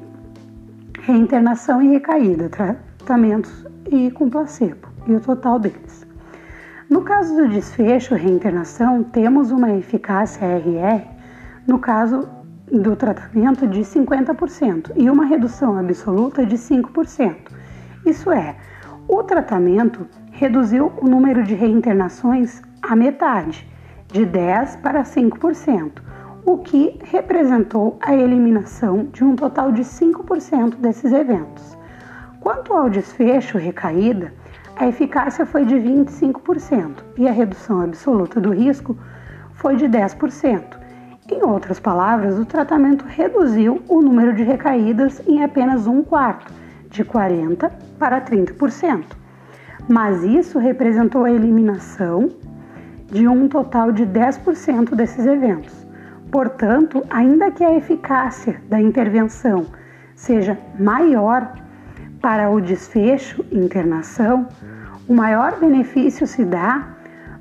reinternação 1.02 1.80
e 1.80 1.90
recaída, 1.90 2.48
tratamentos 2.48 3.64
e 3.88 4.10
com 4.10 4.28
placebo, 4.28 4.88
e 5.06 5.14
o 5.14 5.20
total 5.20 5.60
deles. 5.60 6.04
No 6.90 7.02
caso 7.02 7.36
do 7.36 7.48
desfecho 7.48 8.16
reinternação, 8.16 9.04
temos 9.04 9.52
uma 9.52 9.70
eficácia 9.70 10.44
RR 10.44 11.17
no 11.68 11.78
caso 11.78 12.26
do 12.72 12.96
tratamento 12.96 13.66
de 13.66 13.80
50% 13.80 14.92
e 14.96 15.10
uma 15.10 15.26
redução 15.26 15.78
absoluta 15.78 16.44
de 16.44 16.56
5%. 16.56 17.36
Isso 18.06 18.32
é, 18.32 18.56
o 19.06 19.22
tratamento 19.22 20.06
reduziu 20.32 20.90
o 21.00 21.06
número 21.06 21.42
de 21.44 21.54
reinternações 21.54 22.62
à 22.80 22.96
metade, 22.96 23.68
de 24.06 24.24
10 24.24 24.76
para 24.76 25.02
5%. 25.02 26.08
o 26.46 26.56
que 26.56 26.98
representou 27.04 27.98
a 28.00 28.14
eliminação 28.14 29.04
de 29.12 29.22
um 29.22 29.36
total 29.36 29.70
de 29.70 29.82
5% 29.82 30.76
desses 30.76 31.12
eventos. 31.12 31.76
Quanto 32.40 32.72
ao 32.72 32.88
desfecho 32.88 33.58
recaída, 33.58 34.32
a 34.74 34.86
eficácia 34.86 35.44
foi 35.44 35.66
de 35.66 35.74
25% 35.74 37.04
e 37.18 37.28
a 37.28 37.32
redução 37.32 37.82
absoluta 37.82 38.40
do 38.40 38.50
risco 38.54 38.96
foi 39.52 39.76
de 39.76 39.86
10%. 39.86 40.87
Em 41.30 41.42
outras 41.42 41.78
palavras, 41.78 42.38
o 42.38 42.46
tratamento 42.46 43.04
reduziu 43.04 43.82
o 43.86 44.00
número 44.00 44.34
de 44.34 44.42
recaídas 44.42 45.20
em 45.28 45.44
apenas 45.44 45.86
um 45.86 46.02
quarto, 46.02 46.50
de 46.88 47.04
40% 47.04 47.70
para 47.98 48.18
30%. 48.18 49.04
Mas 49.86 50.24
isso 50.24 50.58
representou 50.58 51.24
a 51.24 51.30
eliminação 51.30 52.30
de 53.12 53.28
um 53.28 53.46
total 53.46 53.92
de 53.92 54.06
10% 54.06 54.94
desses 54.94 55.26
eventos. 55.26 55.86
Portanto, 56.32 57.04
ainda 57.10 57.50
que 57.50 57.62
a 57.62 57.76
eficácia 57.76 58.62
da 58.66 58.80
intervenção 58.80 59.66
seja 60.14 60.58
maior 60.80 61.52
para 62.22 62.48
o 62.48 62.58
desfecho 62.58 63.44
internação, 63.52 64.48
o 65.06 65.12
maior 65.12 65.60
benefício 65.60 66.26
se 66.26 66.42
dá 66.42 66.88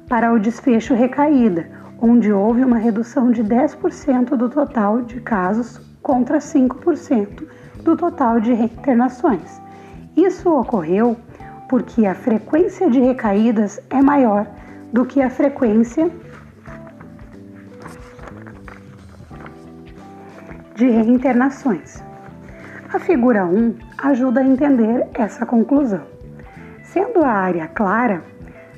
para 0.10 0.34
o 0.34 0.40
desfecho 0.40 0.94
recaída, 0.94 1.77
onde 2.02 2.32
houve 2.32 2.64
uma 2.64 2.78
redução 2.78 3.32
de 3.32 3.44
10% 3.44 4.36
do 4.36 4.50
total 4.50 5.02
de 5.02 5.20
casos 5.22 5.80
contra 6.02 6.40
5% 6.40 7.48
do 7.84 7.98
total 7.98 8.40
de 8.40 8.52
internações. 8.54 9.62
Isso 10.16 10.50
ocorreu 10.50 11.18
porque 11.70 12.06
a 12.06 12.16
frequência 12.16 12.90
de 12.90 13.00
recaídas 13.00 13.80
é 13.90 14.02
maior 14.02 14.48
do 14.94 15.06
que 15.06 15.22
a 15.22 15.30
frequência 15.30 16.10
de 20.76 20.90
reinternações. 20.90 22.04
A 22.94 23.00
figura 23.00 23.46
1 23.46 23.76
ajuda 23.98 24.40
a 24.40 24.46
entender 24.46 25.08
essa 25.14 25.46
conclusão 25.46 26.18
sendo 26.98 27.24
a 27.24 27.30
área 27.30 27.68
clara 27.68 28.24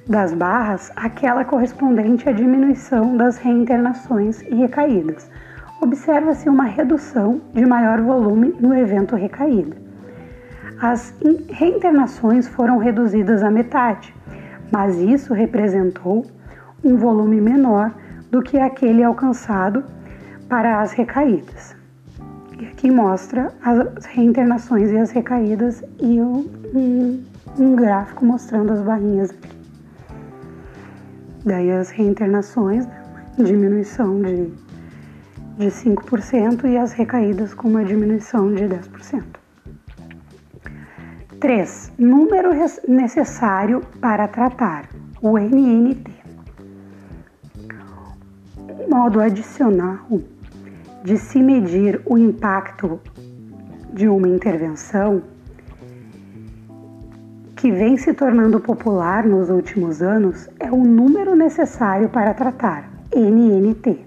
das 0.10 0.34
barras 0.34 0.92
aquela 0.96 1.46
correspondente 1.46 2.28
à 2.28 2.32
diminuição 2.32 3.16
das 3.16 3.38
reinternações 3.38 4.42
e 4.42 4.56
recaídas. 4.56 5.30
Observa-se 5.80 6.50
uma 6.50 6.64
redução 6.64 7.40
de 7.54 7.64
maior 7.64 8.02
volume 8.02 8.56
no 8.60 8.76
evento 8.76 9.16
recaída. 9.16 9.78
As 10.82 11.14
reinternações 11.50 12.48
foram 12.48 12.80
reduzidas 12.80 13.44
à 13.44 13.52
metade, 13.52 14.14
mas 14.72 14.98
isso 14.98 15.32
representou 15.32 16.26
um 16.84 16.98
volume 16.98 17.40
menor 17.40 17.92
do 18.32 18.42
que 18.42 18.58
aquele 18.58 19.04
alcançado 19.04 19.84
para 20.50 20.82
as 20.82 20.92
recaídas. 20.92 21.76
E 22.60 22.66
aqui 22.66 22.90
mostra 22.90 23.54
as 23.64 24.06
reinternações 24.06 24.90
e 24.90 24.98
as 24.98 25.12
recaídas 25.12 25.84
e 26.02 26.20
um, 26.20 27.24
um 27.58 27.76
gráfico 27.76 28.26
mostrando 28.26 28.74
as 28.74 28.82
barrinhas 28.82 29.30
aqui. 29.30 29.59
Daí 31.46 31.72
as 31.72 31.90
reinternações, 31.90 32.86
né? 32.86 33.04
diminuição 33.38 34.22
de, 34.22 34.52
de 35.58 35.68
5% 35.68 36.66
e 36.66 36.78
as 36.78 36.92
recaídas 36.92 37.54
com 37.54 37.70
uma 37.70 37.84
diminuição 37.84 38.54
de 38.54 38.66
10%. 38.66 39.24
3. 41.40 41.94
Número 41.98 42.50
necessário 42.88 43.82
para 44.02 44.28
tratar, 44.28 44.90
o 45.22 45.38
NNT. 45.38 46.12
Um 48.68 48.90
modo 48.90 49.22
adicional 49.22 50.06
de 51.04 51.18
se 51.18 51.42
medir 51.42 52.02
o 52.06 52.18
impacto 52.18 53.00
de 53.94 54.08
uma 54.10 54.28
intervenção 54.28 55.24
que 57.60 57.70
vem 57.70 57.98
se 57.98 58.14
tornando 58.14 58.58
popular 58.58 59.26
nos 59.26 59.50
últimos 59.50 60.02
anos 60.02 60.50
é 60.62 60.72
o 60.72 60.78
número 60.78 61.36
necessário 61.36 62.08
para 62.08 62.34
tratar, 62.34 62.90
NNT. 63.14 64.00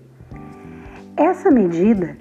Essa 1.14 1.50
medida 1.50 2.16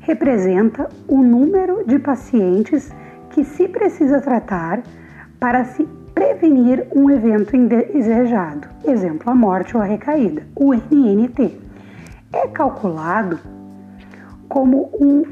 representa 0.00 0.90
o 1.06 1.22
número 1.22 1.84
de 1.86 2.00
pacientes 2.00 2.92
que 3.30 3.44
se 3.44 3.68
precisa 3.68 4.20
tratar 4.20 4.82
para 5.38 5.64
se 5.66 5.84
prevenir 6.12 6.84
um 6.92 7.08
evento 7.08 7.54
indesejado, 7.54 8.66
exemplo, 8.84 9.30
a 9.30 9.36
morte 9.36 9.76
ou 9.76 9.82
a 9.84 9.86
recaída, 9.86 10.42
o 10.56 10.74
NNT. 10.74 11.60
É 12.32 12.48
calculado 12.48 13.38
como 14.48 14.90
um 15.00 15.22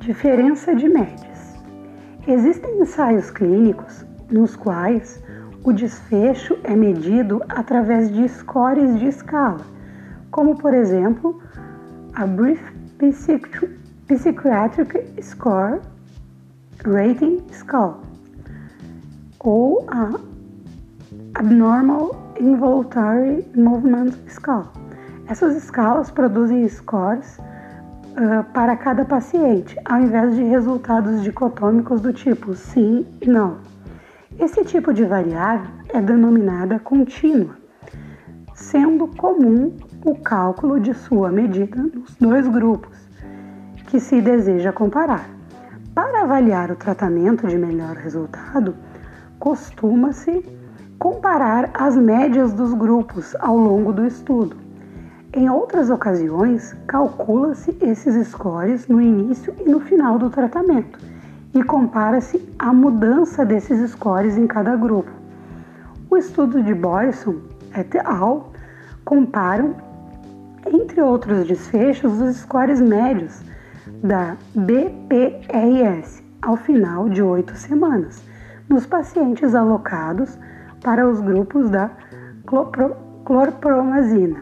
Diferença 0.00 0.74
de 0.74 0.88
médias. 0.88 1.56
Existem 2.26 2.80
ensaios 2.80 3.30
clínicos 3.30 4.04
nos 4.28 4.56
quais 4.56 5.22
o 5.62 5.72
desfecho 5.72 6.58
é 6.64 6.74
medido 6.74 7.40
através 7.48 8.12
de 8.12 8.28
scores 8.28 8.98
de 8.98 9.06
escala, 9.06 9.60
como 10.32 10.58
por 10.58 10.74
exemplo 10.74 11.40
a 12.14 12.26
Brief 12.26 12.60
Psychiatric 14.08 15.22
Score 15.22 15.80
Rating 16.84 17.40
Scale 17.50 17.96
ou 19.40 19.84
a 19.88 20.10
Abnormal 21.34 22.34
Involuntary 22.38 23.44
Movement 23.56 24.12
Scale. 24.28 24.68
Essas 25.26 25.56
escalas 25.56 26.10
produzem 26.10 26.68
scores 26.68 27.38
uh, 27.38 28.44
para 28.52 28.76
cada 28.76 29.04
paciente, 29.04 29.74
ao 29.84 30.00
invés 30.00 30.34
de 30.36 30.42
resultados 30.42 31.22
dicotômicos 31.22 32.02
do 32.02 32.12
tipo 32.12 32.54
sim 32.54 33.06
e 33.22 33.26
não. 33.26 33.56
Esse 34.38 34.64
tipo 34.64 34.92
de 34.92 35.04
variável 35.04 35.70
é 35.88 36.00
denominada 36.00 36.78
contínua, 36.78 37.56
sendo 38.54 39.08
comum 39.16 39.74
o 40.04 40.14
cálculo 40.16 40.80
de 40.80 40.92
sua 40.94 41.30
medida 41.30 41.76
nos 41.94 42.14
dois 42.16 42.46
grupos 42.48 42.98
que 43.86 44.00
se 44.00 44.20
deseja 44.20 44.72
comparar. 44.72 45.28
Para 45.94 46.22
avaliar 46.22 46.70
o 46.70 46.76
tratamento 46.76 47.46
de 47.46 47.56
melhor 47.56 47.96
resultado, 47.96 48.74
costuma-se 49.38 50.44
comparar 50.98 51.70
as 51.74 51.96
médias 51.96 52.52
dos 52.52 52.72
grupos 52.74 53.36
ao 53.38 53.56
longo 53.56 53.92
do 53.92 54.06
estudo. 54.06 54.56
Em 55.34 55.48
outras 55.48 55.90
ocasiões, 55.90 56.74
calcula-se 56.86 57.76
esses 57.80 58.28
scores 58.28 58.88
no 58.88 59.00
início 59.00 59.54
e 59.60 59.68
no 59.68 59.80
final 59.80 60.18
do 60.18 60.30
tratamento 60.30 60.98
e 61.54 61.62
compara-se 61.62 62.42
a 62.58 62.72
mudança 62.72 63.44
desses 63.44 63.90
scores 63.90 64.36
em 64.36 64.46
cada 64.46 64.74
grupo. 64.74 65.10
O 66.10 66.16
estudo 66.16 66.62
de 66.62 66.74
Boyson 66.74 67.36
et 67.74 67.98
al. 68.04 68.52
comparam, 69.04 69.74
entre 70.66 71.00
outros 71.00 71.46
desfechos, 71.46 72.20
os 72.20 72.36
scores 72.36 72.80
médios 72.80 73.42
da 74.02 74.36
BPRS 74.54 76.22
ao 76.42 76.56
final 76.56 77.08
de 77.08 77.22
oito 77.22 77.56
semanas, 77.56 78.22
nos 78.68 78.86
pacientes 78.86 79.54
alocados 79.54 80.38
para 80.82 81.08
os 81.08 81.20
grupos 81.20 81.70
da 81.70 81.90
clorpromazina, 83.24 84.40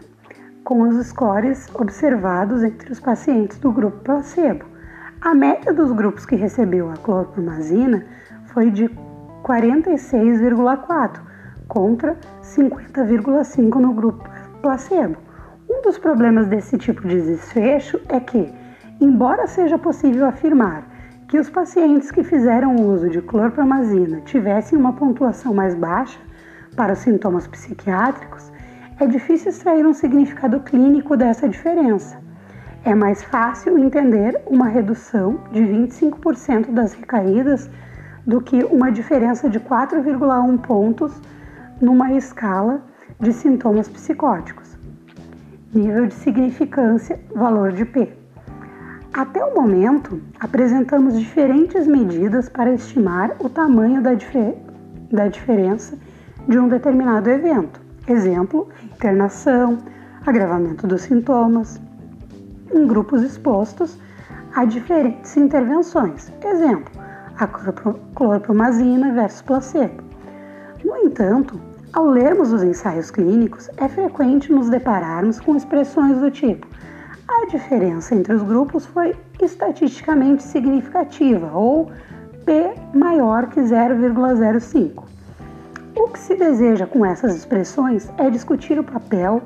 com 0.63 0.81
os 0.81 1.05
scores 1.05 1.67
observados 1.75 2.63
entre 2.63 2.91
os 2.91 2.99
pacientes 2.99 3.59
do 3.59 3.71
grupo 3.71 3.99
placebo. 3.99 4.65
A 5.21 5.35
média 5.35 5.71
dos 5.71 5.91
grupos 5.91 6.25
que 6.25 6.35
recebeu 6.35 6.89
a 6.89 6.97
clorpromazina 6.97 8.03
foi 8.47 8.71
de 8.71 8.89
46,4 9.43 11.19
contra 11.67 12.17
50,5 12.41 13.75
no 13.75 13.93
grupo 13.93 14.27
placebo. 14.61 15.30
Um 15.81 15.85
dos 15.85 15.97
problemas 15.97 16.45
desse 16.45 16.77
tipo 16.77 17.07
de 17.07 17.19
desfecho 17.19 17.99
é 18.07 18.19
que, 18.19 18.53
embora 18.99 19.47
seja 19.47 19.79
possível 19.79 20.27
afirmar 20.27 20.83
que 21.27 21.39
os 21.39 21.49
pacientes 21.49 22.11
que 22.11 22.23
fizeram 22.23 22.75
uso 22.75 23.09
de 23.09 23.19
clorpromazina 23.19 24.21
tivessem 24.21 24.77
uma 24.77 24.93
pontuação 24.93 25.55
mais 25.55 25.73
baixa 25.73 26.19
para 26.75 26.93
os 26.93 26.99
sintomas 26.99 27.47
psiquiátricos, 27.47 28.51
é 28.99 29.07
difícil 29.07 29.49
extrair 29.49 29.83
um 29.83 29.91
significado 29.91 30.59
clínico 30.59 31.17
dessa 31.17 31.49
diferença. 31.49 32.15
É 32.85 32.93
mais 32.93 33.23
fácil 33.23 33.75
entender 33.79 34.39
uma 34.45 34.67
redução 34.67 35.39
de 35.51 35.63
25% 35.63 36.69
das 36.69 36.93
recaídas 36.93 37.71
do 38.23 38.39
que 38.39 38.63
uma 38.65 38.91
diferença 38.91 39.49
de 39.49 39.59
4,1 39.59 40.61
pontos 40.61 41.19
numa 41.81 42.13
escala 42.13 42.83
de 43.19 43.33
sintomas 43.33 43.89
psicóticos. 43.89 44.60
Nível 45.73 46.07
de 46.07 46.13
significância, 46.15 47.17
valor 47.33 47.71
de 47.71 47.85
P. 47.85 48.11
Até 49.13 49.41
o 49.41 49.55
momento, 49.55 50.21
apresentamos 50.37 51.17
diferentes 51.17 51.87
medidas 51.87 52.49
para 52.49 52.73
estimar 52.73 53.37
o 53.39 53.47
tamanho 53.47 54.01
da, 54.01 54.13
difer 54.13 54.57
da 55.09 55.29
diferença 55.29 55.97
de 56.45 56.59
um 56.59 56.67
determinado 56.67 57.29
evento. 57.29 57.79
Exemplo, 58.05 58.67
internação, 58.83 59.77
agravamento 60.25 60.85
dos 60.85 61.03
sintomas, 61.03 61.79
em 62.73 62.85
grupos 62.85 63.23
expostos 63.23 63.97
a 64.53 64.65
diferentes 64.65 65.37
intervenções. 65.37 66.33
Exemplo, 66.43 66.91
a 67.37 67.47
clorpromazina 68.13 69.13
versus 69.13 69.41
placebo. 69.41 70.03
No 70.83 70.97
entanto, 70.97 71.57
ao 71.93 72.05
lermos 72.05 72.53
os 72.53 72.63
ensaios 72.63 73.11
clínicos, 73.11 73.69
é 73.77 73.87
frequente 73.87 74.51
nos 74.51 74.69
depararmos 74.69 75.39
com 75.39 75.55
expressões 75.55 76.19
do 76.19 76.31
tipo: 76.31 76.67
a 77.27 77.45
diferença 77.47 78.15
entre 78.15 78.33
os 78.33 78.41
grupos 78.43 78.85
foi 78.85 79.15
estatisticamente 79.41 80.43
significativa 80.43 81.51
ou 81.53 81.91
P 82.45 82.73
maior 82.93 83.47
que 83.47 83.59
0,05. 83.59 85.03
O 85.95 86.07
que 86.07 86.19
se 86.19 86.35
deseja 86.35 86.87
com 86.87 87.05
essas 87.05 87.35
expressões 87.35 88.09
é 88.17 88.29
discutir 88.29 88.79
o 88.79 88.83
papel 88.83 89.41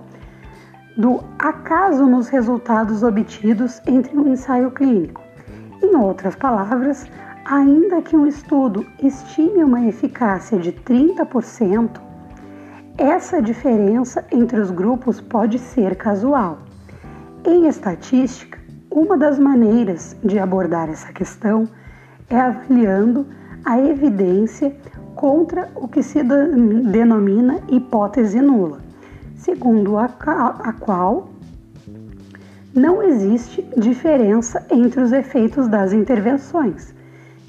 do 0.96 1.24
acaso 1.40 2.06
nos 2.06 2.30
resultados 2.30 3.04
obtidos 3.04 3.82
entre 3.86 4.18
um 4.18 4.28
ensaio 4.28 4.72
clínico. 4.72 5.22
Em 5.82 5.96
outras 5.96 6.36
palavras, 6.36 7.06
ainda 7.44 8.02
que 8.02 8.16
um 8.16 8.26
estudo 8.26 8.86
estime 9.04 9.64
uma 9.64 9.86
eficácia 9.86 10.58
de 10.58 10.72
30%, 10.72 12.00
essa 12.98 13.42
diferença 13.42 14.26
entre 14.32 14.60
os 14.60 14.72
grupos 14.72 15.20
pode 15.22 15.60
ser 15.60 15.96
casual. 15.96 16.60
Em 17.46 17.68
estatística, 17.68 18.58
uma 18.90 19.18
das 19.18 19.38
maneiras 19.38 20.16
de 20.24 20.40
abordar 20.40 20.90
essa 20.90 21.12
questão 21.12 21.68
é 22.30 22.40
avaliando 22.40 23.26
a 23.64 23.80
evidência 23.80 24.76
contra 25.16 25.70
o 25.76 25.88
que 25.88 26.02
se 26.02 26.24
denomina 26.24 27.60
hipótese 27.70 28.42
nula 28.42 28.86
segundo 29.46 29.96
a, 29.96 30.08
qual 30.80 31.30
não 32.74 33.04
existe 33.04 33.62
diferença 33.78 34.66
entre 34.72 35.00
os 35.00 35.12
efeitos 35.12 35.68
das 35.68 35.94
intervenções 35.94 36.94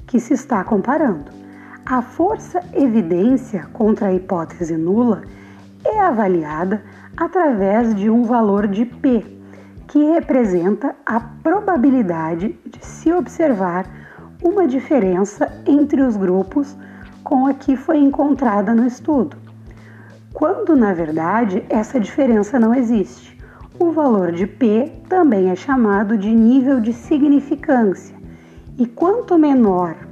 que 0.05 0.19
se 0.19 0.35
está 0.35 0.63
comparando. 0.63 1.31
A 1.89 2.01
força 2.01 2.61
evidência 2.73 3.65
contra 3.71 4.07
a 4.07 4.13
hipótese 4.13 4.75
nula 4.75 5.21
é 5.85 5.97
avaliada 6.01 6.83
através 7.15 7.95
de 7.95 8.09
um 8.09 8.23
valor 8.23 8.67
de 8.67 8.83
P, 8.83 9.23
que 9.87 10.03
representa 10.11 10.93
a 11.05 11.21
probabilidade 11.21 12.59
de 12.65 12.85
se 12.85 13.09
observar 13.13 13.85
uma 14.43 14.67
diferença 14.67 15.49
entre 15.65 16.01
os 16.01 16.17
grupos 16.17 16.75
com 17.23 17.47
a 17.47 17.53
que 17.53 17.77
foi 17.77 17.99
encontrada 17.99 18.75
no 18.75 18.85
estudo 18.85 19.47
quando 20.37 20.75
na 20.75 20.93
verdade 20.93 21.65
essa 21.67 21.99
diferença 21.99 22.59
não 22.59 22.75
existe. 22.75 23.35
O 23.79 23.91
valor 23.91 24.31
de 24.31 24.45
P 24.45 24.91
também 25.09 25.49
é 25.49 25.55
chamado 25.55 26.15
de 26.15 26.29
nível 26.29 26.79
de 26.79 26.93
significância, 26.93 28.15
e 28.77 28.85
quanto 28.85 29.35
menor 29.35 30.06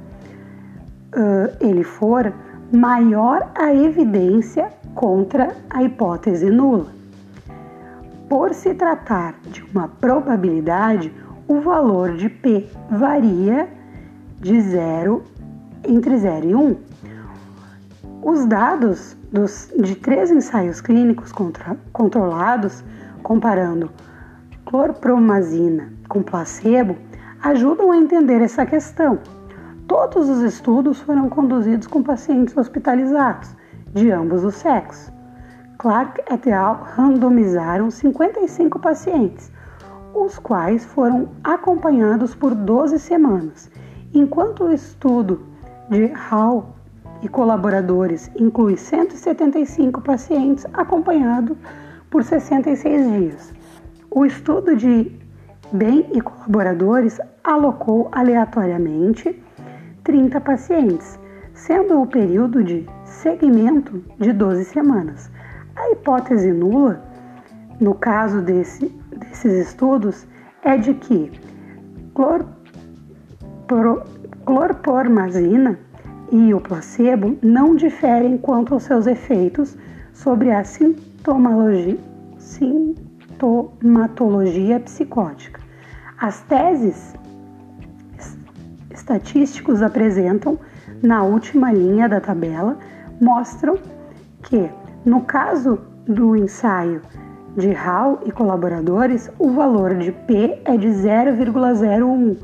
uh, 1.16 1.56
ele 1.60 1.82
for, 1.82 2.32
maior 2.72 3.50
a 3.54 3.72
evidência 3.74 4.70
contra 4.94 5.56
a 5.70 5.82
hipótese 5.82 6.50
nula. 6.50 6.86
Por 8.28 8.52
se 8.54 8.74
tratar 8.74 9.34
de 9.50 9.62
uma 9.72 9.88
probabilidade, 9.88 11.12
o 11.48 11.60
valor 11.60 12.16
de 12.16 12.28
P 12.28 12.68
varia 12.90 13.68
de 14.40 14.60
0 14.60 15.22
entre 15.84 16.18
0 16.18 16.46
e 16.46 16.54
1. 16.54 16.60
Um. 16.60 16.76
Os 18.22 18.44
dados 18.46 19.16
dos, 19.30 19.72
de 19.78 19.94
três 19.94 20.30
ensaios 20.30 20.80
clínicos 20.80 21.30
contra, 21.30 21.76
controlados, 21.92 22.82
comparando 23.22 23.90
clorpromazina 24.64 25.92
com 26.08 26.22
placebo, 26.22 26.96
ajudam 27.42 27.92
a 27.92 27.96
entender 27.96 28.42
essa 28.42 28.66
questão. 28.66 29.20
Todos 29.88 30.28
os 30.28 30.42
estudos 30.42 31.00
foram 31.00 31.28
conduzidos 31.28 31.86
com 31.86 32.02
pacientes 32.02 32.56
hospitalizados, 32.56 33.54
de 33.92 34.10
ambos 34.10 34.42
os 34.42 34.56
sexos. 34.56 35.12
Clark 35.78 36.20
et 36.28 36.50
al. 36.50 36.82
randomizaram 36.96 37.88
55 37.88 38.80
pacientes, 38.80 39.52
os 40.12 40.40
quais 40.40 40.84
foram 40.84 41.28
acompanhados 41.44 42.34
por 42.34 42.52
12 42.52 42.98
semanas, 42.98 43.70
enquanto 44.12 44.64
o 44.64 44.72
estudo 44.72 45.46
de 45.88 46.06
Hall 46.06 46.74
e 47.22 47.28
colaboradores 47.28 48.28
inclui 48.36 48.76
175 48.76 50.00
pacientes 50.00 50.66
acompanhados 50.72 51.56
por 52.10 52.24
66 52.24 53.12
dias. 53.12 53.54
O 54.10 54.26
estudo 54.26 54.74
de 54.74 55.12
bem 55.70 56.10
e 56.12 56.20
colaboradores 56.20 57.20
alocou 57.44 58.08
aleatoriamente 58.10 59.45
30 60.06 60.40
pacientes, 60.40 61.20
sendo 61.52 62.00
o 62.00 62.06
período 62.06 62.62
de 62.62 62.88
seguimento 63.04 64.00
de 64.20 64.32
12 64.32 64.64
semanas. 64.66 65.28
A 65.74 65.90
hipótese 65.90 66.52
nula, 66.52 67.02
no 67.80 67.92
caso 67.92 68.40
desse, 68.40 68.86
desses 69.18 69.66
estudos, 69.66 70.24
é 70.62 70.76
de 70.76 70.94
que 70.94 71.32
clor, 72.14 72.46
pro, 73.66 74.04
clorpormazina 74.44 75.76
e 76.30 76.54
o 76.54 76.60
placebo 76.60 77.36
não 77.42 77.74
diferem 77.74 78.38
quanto 78.38 78.74
aos 78.74 78.84
seus 78.84 79.08
efeitos 79.08 79.76
sobre 80.12 80.52
a 80.52 80.62
sintomologia, 80.62 81.98
sintomatologia 82.38 84.78
psicótica. 84.78 85.60
As 86.16 86.42
teses 86.42 87.16
estatísticos 89.06 89.82
apresentam 89.82 90.58
na 91.00 91.22
última 91.22 91.72
linha 91.72 92.08
da 92.08 92.20
tabela 92.20 92.76
mostram 93.20 93.78
que, 94.42 94.68
no 95.04 95.20
caso 95.20 95.78
do 96.08 96.34
ensaio 96.36 97.00
de 97.56 97.70
Hall 97.70 98.18
e 98.26 98.32
colaboradores, 98.32 99.30
o 99.38 99.50
valor 99.50 99.94
de 99.94 100.10
P 100.10 100.60
é 100.64 100.76
de 100.76 100.88
0,01, 100.88 102.36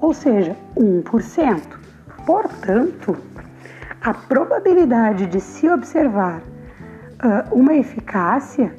ou 0.00 0.12
seja, 0.12 0.56
1%. 0.76 1.62
Portanto, 2.26 3.16
a 4.02 4.12
probabilidade 4.12 5.24
de 5.26 5.40
se 5.40 5.68
observar 5.70 6.40
uh, 6.40 7.54
uma 7.54 7.74
eficácia 7.74 8.72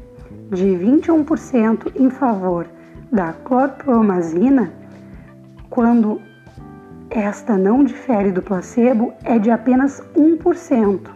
de 0.51 0.65
21% 0.65 1.93
em 1.95 2.09
favor 2.09 2.67
da 3.09 3.31
clorpromazina, 3.31 4.71
quando 5.69 6.21
esta 7.09 7.57
não 7.57 7.83
difere 7.83 8.31
do 8.31 8.41
placebo, 8.41 9.13
é 9.23 9.39
de 9.39 9.49
apenas 9.49 10.01
1%. 10.15 11.09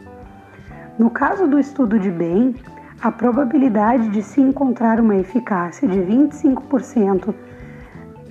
No 0.98 1.10
caso 1.10 1.48
do 1.48 1.60
estudo 1.60 2.00
de 2.00 2.10
bem, 2.10 2.56
a 3.02 3.12
probabilidade 3.12 4.10
de 4.10 4.24
se 4.24 4.42
encontrar 4.42 5.00
uma 5.00 5.16
eficácia 5.16 5.88
de 5.88 6.00
25% 6.00 7.34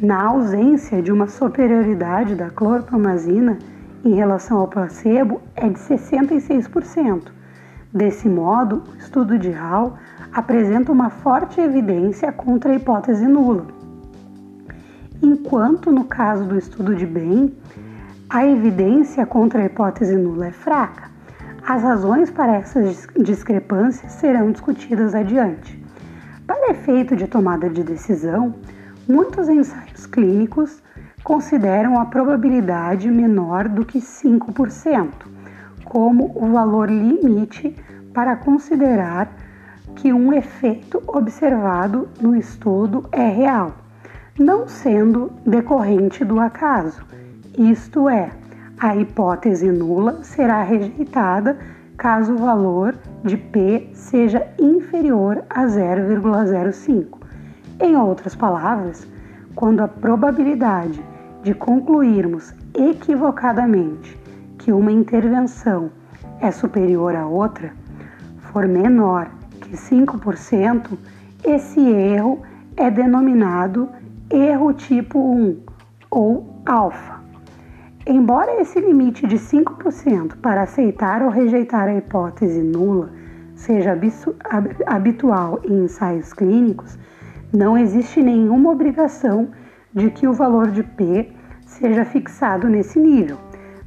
na 0.00 0.28
ausência 0.28 1.00
de 1.00 1.12
uma 1.12 1.28
superioridade 1.28 2.34
da 2.34 2.50
clorpromazina 2.50 3.58
em 4.04 4.14
relação 4.14 4.58
ao 4.58 4.66
placebo 4.66 5.40
é 5.54 5.68
de 5.68 5.78
66%. 5.78 7.30
Desse 7.92 8.28
modo, 8.28 8.82
o 8.92 8.96
estudo 8.96 9.38
de 9.38 9.50
Hall 9.50 9.96
apresenta 10.32 10.90
uma 10.90 11.10
forte 11.10 11.60
evidência 11.60 12.32
contra 12.32 12.72
a 12.72 12.74
hipótese 12.74 13.26
nula. 13.26 13.81
Enquanto 15.22 15.92
no 15.92 16.04
caso 16.04 16.44
do 16.44 16.58
estudo 16.58 16.96
de 16.96 17.06
Bain, 17.06 17.54
a 18.28 18.44
evidência 18.44 19.24
contra 19.24 19.62
a 19.62 19.66
hipótese 19.66 20.16
nula 20.16 20.48
é 20.48 20.52
fraca. 20.52 21.10
As 21.64 21.80
razões 21.82 22.28
para 22.28 22.56
essas 22.56 23.06
discrepâncias 23.16 24.10
serão 24.12 24.50
discutidas 24.50 25.14
adiante. 25.14 25.80
Para 26.44 26.72
efeito 26.72 27.14
de 27.14 27.28
tomada 27.28 27.70
de 27.70 27.84
decisão, 27.84 28.56
muitos 29.08 29.48
ensaios 29.48 30.06
clínicos 30.06 30.82
consideram 31.22 32.00
a 32.00 32.06
probabilidade 32.06 33.08
menor 33.08 33.68
do 33.68 33.84
que 33.84 34.00
5% 34.00 35.08
como 35.84 36.32
o 36.34 36.50
valor 36.50 36.90
limite 36.90 37.76
para 38.14 38.34
considerar 38.34 39.30
que 39.94 40.12
um 40.12 40.32
efeito 40.32 41.02
observado 41.06 42.08
no 42.20 42.34
estudo 42.34 43.04
é 43.12 43.28
real, 43.28 43.81
não 44.38 44.66
sendo 44.66 45.30
decorrente 45.46 46.24
do 46.24 46.40
acaso, 46.40 47.02
isto 47.56 48.08
é, 48.08 48.30
a 48.78 48.96
hipótese 48.96 49.70
nula 49.70 50.22
será 50.22 50.62
rejeitada 50.62 51.58
caso 51.96 52.34
o 52.34 52.38
valor 52.38 52.94
de 53.22 53.36
P 53.36 53.90
seja 53.92 54.46
inferior 54.58 55.44
a 55.50 55.64
0,05. 55.66 57.18
Em 57.78 57.96
outras 57.96 58.34
palavras, 58.34 59.06
quando 59.54 59.80
a 59.80 59.88
probabilidade 59.88 61.02
de 61.42 61.54
concluirmos 61.54 62.54
equivocadamente 62.74 64.18
que 64.58 64.72
uma 64.72 64.90
intervenção 64.90 65.90
é 66.40 66.50
superior 66.50 67.14
a 67.14 67.26
outra 67.26 67.72
for 68.50 68.66
menor 68.66 69.30
que 69.60 69.76
5%, 69.76 70.98
esse 71.44 71.80
erro 71.80 72.42
é 72.76 72.90
denominado 72.90 73.88
erro 74.32 74.72
tipo 74.72 75.18
1 75.18 75.60
ou 76.10 76.62
alfa. 76.66 77.20
Embora 78.06 78.60
esse 78.60 78.80
limite 78.80 79.26
de 79.26 79.36
5% 79.36 80.36
para 80.40 80.62
aceitar 80.62 81.22
ou 81.22 81.28
rejeitar 81.28 81.88
a 81.88 81.94
hipótese 81.94 82.62
nula 82.62 83.10
seja 83.54 83.96
habitual 84.86 85.60
em 85.64 85.84
ensaios 85.84 86.32
clínicos, 86.32 86.98
não 87.52 87.76
existe 87.78 88.22
nenhuma 88.22 88.70
obrigação 88.70 89.50
de 89.94 90.10
que 90.10 90.26
o 90.26 90.32
valor 90.32 90.68
de 90.70 90.82
P 90.82 91.30
seja 91.66 92.04
fixado 92.04 92.68
nesse 92.68 92.98
nível, 92.98 93.38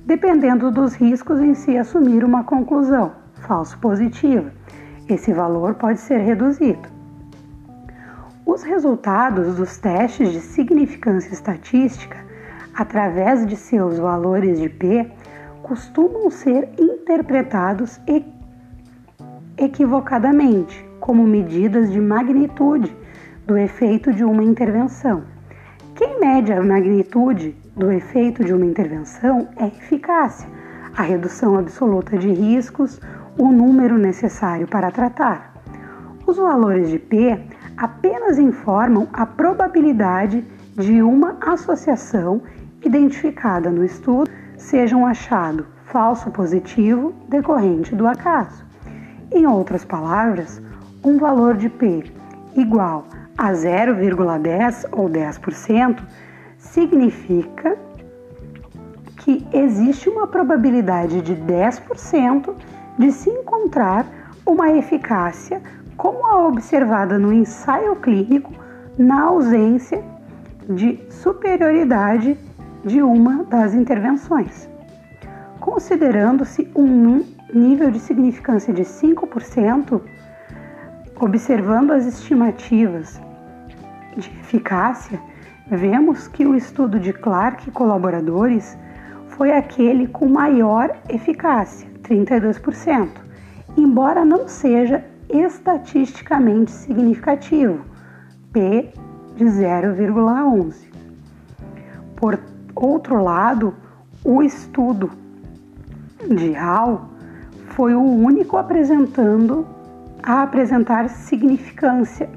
dependendo 0.05 0.71
dos 0.71 0.93
riscos 0.93 1.41
em 1.41 1.53
se 1.53 1.77
assumir 1.77 2.23
uma 2.23 2.43
conclusão 2.43 3.11
falso 3.33 3.77
positiva. 3.79 4.51
Esse 5.09 5.33
valor 5.33 5.75
pode 5.75 5.99
ser 5.99 6.19
reduzido. 6.19 6.94
Os 8.45 8.63
resultados 8.63 9.55
dos 9.55 9.77
testes 9.77 10.31
de 10.31 10.39
significância 10.39 11.33
estatística 11.33 12.25
através 12.75 13.45
de 13.47 13.55
seus 13.55 13.97
valores 13.97 14.59
de 14.59 14.67
P, 14.67 15.09
costumam 15.63 16.29
ser 16.29 16.69
interpretados 16.77 17.99
equivocadamente 19.57 20.85
como 20.99 21.25
medidas 21.25 21.91
de 21.91 21.99
magnitude 22.01 22.95
do 23.47 23.57
efeito 23.57 24.11
de 24.11 24.23
uma 24.23 24.43
intervenção. 24.43 25.23
Quem 25.95 26.19
mede 26.19 26.51
a 26.51 26.61
magnitude 26.61 27.55
do 27.75 27.91
efeito 27.91 28.43
de 28.43 28.53
uma 28.53 28.65
intervenção 28.65 29.47
é 29.55 29.67
eficácia, 29.67 30.49
a 30.95 31.01
redução 31.01 31.57
absoluta 31.57 32.17
de 32.17 32.31
riscos, 32.31 32.99
o 33.37 33.51
número 33.51 33.97
necessário 33.97 34.67
para 34.67 34.91
tratar. 34.91 35.53
Os 36.27 36.37
valores 36.37 36.89
de 36.89 36.99
P 36.99 37.39
apenas 37.77 38.37
informam 38.37 39.07
a 39.13 39.25
probabilidade 39.25 40.45
de 40.75 41.01
uma 41.01 41.37
associação 41.41 42.41
identificada 42.83 43.69
no 43.69 43.83
estudo 43.83 44.29
seja 44.57 44.95
um 44.95 45.05
achado 45.05 45.65
falso 45.85 46.29
positivo 46.31 47.13
decorrente 47.27 47.95
do 47.95 48.07
acaso. 48.07 48.65
Em 49.31 49.45
outras 49.45 49.83
palavras, 49.83 50.61
um 51.03 51.17
valor 51.17 51.55
de 51.55 51.69
P 51.69 52.03
igual 52.55 53.05
a 53.37 53.51
0,10 53.51 54.85
ou 54.91 55.09
10% 55.09 56.01
significa 56.57 57.77
que 59.17 59.45
existe 59.51 60.09
uma 60.09 60.27
probabilidade 60.27 61.21
de 61.21 61.35
10% 61.35 62.53
de 62.97 63.11
se 63.11 63.29
encontrar 63.29 64.05
uma 64.45 64.71
eficácia 64.71 65.61
como 65.97 66.25
a 66.27 66.47
observada 66.47 67.17
no 67.17 67.31
ensaio 67.31 67.95
clínico 67.97 68.53
na 68.97 69.23
ausência 69.23 70.03
de 70.69 70.99
superioridade 71.09 72.37
de 72.83 73.01
uma 73.01 73.43
das 73.43 73.73
intervenções. 73.73 74.69
Considerando-se 75.59 76.69
um 76.75 77.23
nível 77.53 77.89
de 77.91 77.99
significância 77.99 78.73
de 78.73 78.83
5%, 78.83 80.01
observando 81.19 81.91
as 81.91 82.05
estimativas 82.05 83.19
de 84.15 84.29
eficácia, 84.29 85.19
vemos 85.67 86.27
que 86.27 86.45
o 86.45 86.55
estudo 86.55 86.99
de 86.99 87.11
Clark 87.11 87.67
e 87.67 87.71
colaboradores 87.71 88.77
foi 89.29 89.51
aquele 89.51 90.07
com 90.07 90.27
maior 90.27 90.95
eficácia, 91.09 91.87
32%, 92.03 93.09
embora 93.75 94.23
não 94.23 94.47
seja 94.47 95.03
estatisticamente 95.29 96.71
significativo, 96.71 97.85
P 98.51 98.91
de 99.35 99.45
0,11. 99.45 100.75
Por 102.15 102.39
outro 102.75 103.21
lado, 103.21 103.73
o 104.23 104.41
estudo 104.41 105.11
de 106.27 106.51
Hall 106.53 107.09
foi 107.67 107.93
o 107.93 108.01
único 108.01 108.57
apresentando 108.57 109.67
a 110.23 110.41
apresentar 110.41 111.09
significância 111.09 112.29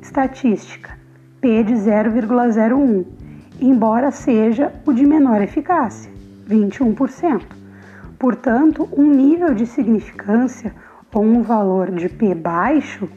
estatística, 0.00 0.96
P 1.40 1.64
de 1.64 1.74
0,01, 1.74 3.04
embora 3.60 4.10
seja 4.10 4.72
o 4.86 4.92
de 4.92 5.04
menor 5.04 5.40
eficácia, 5.40 6.12
21%. 6.48 7.42
Portanto, 8.18 8.88
um 8.96 9.10
nível 9.10 9.54
de 9.54 9.66
significância 9.66 10.72
ou 11.14 11.22
um 11.22 11.42
valor 11.42 11.90
de 11.90 12.08
P 12.08 12.34
baixo 12.34 13.08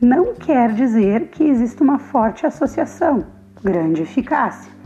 não 0.00 0.34
quer 0.34 0.72
dizer 0.72 1.28
que 1.28 1.44
exista 1.44 1.82
uma 1.82 1.98
forte 1.98 2.46
associação, 2.46 3.24
grande 3.62 4.02
eficácia 4.02 4.80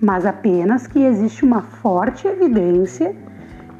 mas 0.00 0.24
apenas 0.24 0.86
que 0.86 1.00
existe 1.00 1.44
uma 1.44 1.62
forte 1.62 2.26
evidência 2.26 3.14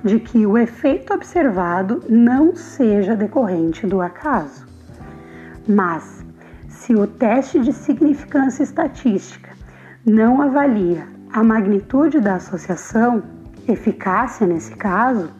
de 0.03 0.19
que 0.19 0.47
o 0.47 0.57
efeito 0.57 1.13
observado 1.13 2.03
não 2.09 2.55
seja 2.55 3.17
decorrente 3.17 3.87
do 3.87 4.01
acaso. 4.01 4.67
Mas, 5.67 6.25
se 6.69 6.95
o 6.95 7.07
teste 7.07 7.61
de 7.61 7.73
significância 7.73 8.63
estatística 8.63 9.51
não 10.05 10.41
avalia 10.41 11.07
a 11.33 11.43
magnitude 11.43 12.21
da 12.21 12.37
associação, 12.37 13.23
eficácia 13.69 14.47
nesse 14.47 14.75
caso, 14.75 15.31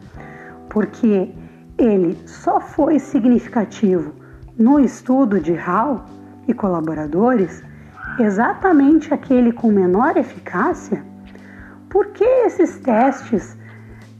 porque 0.69 1.31
ele 1.79 2.17
só 2.27 2.59
foi 2.59 2.99
significativo 2.99 4.13
no 4.57 4.79
estudo 4.79 5.39
de 5.39 5.53
Hall 5.53 6.03
e 6.47 6.53
colaboradores, 6.53 7.63
exatamente 8.19 9.13
aquele 9.13 9.53
com 9.53 9.71
menor 9.71 10.17
eficácia? 10.17 11.01
Por 11.89 12.07
que 12.07 12.23
esses 12.23 12.77
testes 12.79 13.57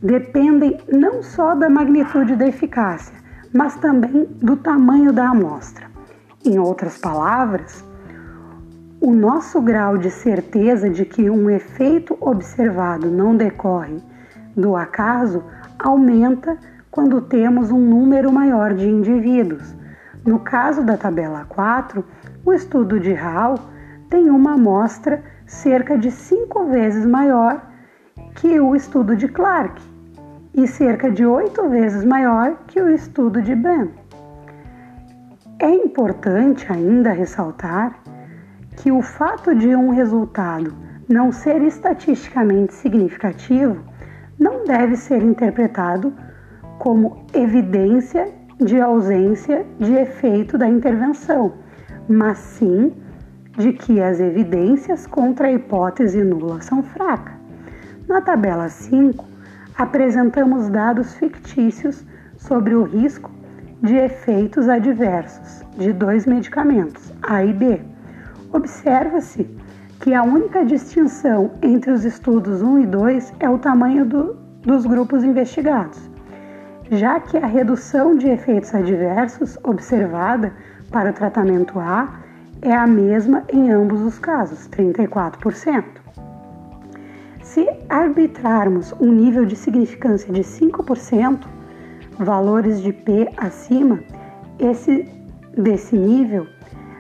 dependem 0.02 0.80
não 0.92 1.22
só 1.22 1.54
da 1.54 1.70
magnitude 1.70 2.36
da 2.38 2.48
eficácia, 2.48 3.14
mas 3.54 3.76
também 3.76 4.26
do 4.42 4.56
tamanho 4.56 5.12
da 5.12 5.30
amostra? 5.30 5.88
Em 6.46 6.58
outras 6.58 6.98
palavras, 6.98 7.84
o 9.02 9.12
nosso 9.12 9.62
grau 9.62 9.98
de 9.98 10.10
certeza 10.10 10.90
de 10.90 11.04
que 11.04 11.30
um 11.30 11.50
efeito 11.50 12.18
observado 12.22 13.10
não 13.10 13.36
decorre 13.36 13.98
do 14.56 14.76
acaso 14.76 15.44
aumenta 15.78 16.58
quando 16.92 17.22
temos 17.22 17.72
um 17.72 17.80
número 17.80 18.32
maior 18.32 18.74
de 18.74 18.88
indivíduos. 18.88 19.76
No 20.26 20.40
caso 20.40 20.84
da 20.84 20.98
tabela 20.98 21.46
4, 21.46 22.04
o 22.46 22.54
estudo 22.54 23.00
de 23.00 23.14
Hall 23.14 23.56
tem 24.10 24.30
uma 24.30 24.54
amostra 24.54 25.24
cerca 25.46 25.98
de 25.98 26.12
cinco 26.12 26.66
vezes 26.66 27.06
maior 27.06 27.62
que 28.36 28.60
o 28.60 28.76
estudo 28.76 29.16
de 29.16 29.28
Clark 29.28 29.82
e 30.54 30.68
cerca 30.68 31.12
de 31.12 31.26
oito 31.26 31.70
vezes 31.70 32.04
maior 32.04 32.58
que 32.68 32.82
o 32.82 32.90
estudo 32.90 33.42
de 33.42 33.56
Ben. 33.56 33.92
É 35.60 35.70
importante 35.70 36.72
ainda 36.72 37.12
ressaltar 37.12 38.00
que 38.78 38.92
o 38.92 39.02
fato 39.02 39.54
de 39.54 39.76
um 39.76 39.90
resultado 39.90 40.74
não 41.08 41.32
ser 41.32 41.62
estatisticamente 41.62 42.74
significativo 42.74 43.78
não 44.40 44.64
deve 44.64 44.96
ser 44.96 45.22
interpretado 45.22 46.14
como 46.80 47.18
evidência 47.34 48.30
de 48.58 48.80
ausência 48.80 49.66
de 49.78 49.94
efeito 49.94 50.58
da 50.58 50.68
intervenção, 50.68 51.54
mas 52.08 52.38
sim 52.38 52.94
de 53.58 53.74
que 53.74 54.02
as 54.02 54.20
evidências 54.20 55.06
contra 55.06 55.48
a 55.48 55.52
hipótese 55.52 56.24
nula 56.24 56.62
são 56.62 56.82
fracas. 56.82 57.34
Na 58.08 58.22
tabela 58.22 58.70
5, 58.70 59.26
apresentamos 59.78 60.70
dados 60.70 61.14
fictícios 61.16 62.04
sobre 62.38 62.74
o 62.74 62.84
risco 62.84 63.30
de 63.82 63.96
efeitos 63.96 64.68
adversos 64.68 65.64
de 65.78 65.94
dois 65.94 66.26
medicamentos, 66.26 67.14
A 67.22 67.44
e 67.44 67.54
B. 67.54 67.82
Observa-se 68.52 69.48
que 70.00 70.14
a 70.14 70.24
única 70.24 70.66
distinção 70.66 71.52
entre 71.62 71.92
os 71.92 72.06
estudos 72.06 72.62
1 72.62 72.80
e 72.80 72.86
2 72.88 73.34
é 73.40 73.50
o 73.50 73.58
tamanho 73.58 74.06
do, 74.06 74.38
dos 74.62 74.86
grupos 74.86 75.24
investigados, 75.24 76.09
já 76.92 77.20
que 77.20 77.38
a 77.38 77.46
redução 77.46 78.16
de 78.16 78.28
efeitos 78.28 78.74
adversos 78.74 79.58
observada 79.64 80.54
para 80.92 81.12
o 81.12 81.14
tratamento 81.14 81.80
A 81.80 82.20
é 82.62 82.74
a 82.74 82.88
mesma 82.88 83.44
em 83.50 83.72
ambos 83.72 84.02
os 84.02 84.18
casos, 84.18 84.68
34%. 84.70 85.84
Se 87.42 87.68
arbitrarmos 87.88 88.94
um 89.00 89.12
nível 89.12 89.46
de 89.46 89.56
significância 89.56 90.32
de 90.32 90.42
5%, 90.42 91.48
valores 92.18 92.82
de 92.82 92.92
P 92.92 93.30
acima, 93.38 94.00
esse, 94.60 95.08
desse 95.58 95.98
nível 95.98 96.46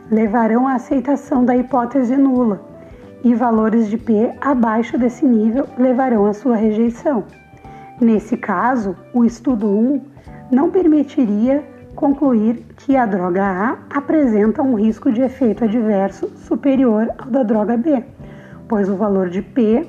levarão 0.09 0.67
à 0.67 0.75
aceitação 0.75 1.45
da 1.45 1.55
hipótese 1.55 2.15
nula 2.15 2.61
e 3.23 3.35
valores 3.35 3.87
de 3.89 3.97
P 3.97 4.33
abaixo 4.41 4.97
desse 4.97 5.25
nível 5.25 5.67
levarão 5.77 6.25
à 6.25 6.33
sua 6.33 6.55
rejeição. 6.55 7.25
Nesse 7.99 8.37
caso, 8.37 8.95
o 9.13 9.25
estudo 9.25 9.67
1 9.67 10.01
não 10.49 10.71
permitiria 10.71 11.63
concluir 11.95 12.65
que 12.77 12.95
a 12.95 13.05
droga 13.05 13.43
A 13.43 13.77
apresenta 13.89 14.63
um 14.63 14.75
risco 14.75 15.11
de 15.11 15.21
efeito 15.21 15.65
adverso 15.65 16.29
superior 16.37 17.11
ao 17.17 17.29
da 17.29 17.43
droga 17.43 17.75
B, 17.75 18.01
pois 18.69 18.87
o 18.87 18.95
valor 18.95 19.29
de 19.29 19.41
P 19.41 19.85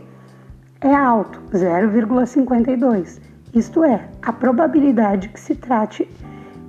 é 0.80 0.92
alto, 0.92 1.40
0,52, 1.52 3.20
isto 3.54 3.84
é, 3.84 4.08
a 4.20 4.32
probabilidade 4.32 5.28
que 5.28 5.38
se 5.38 5.54
trate 5.54 6.08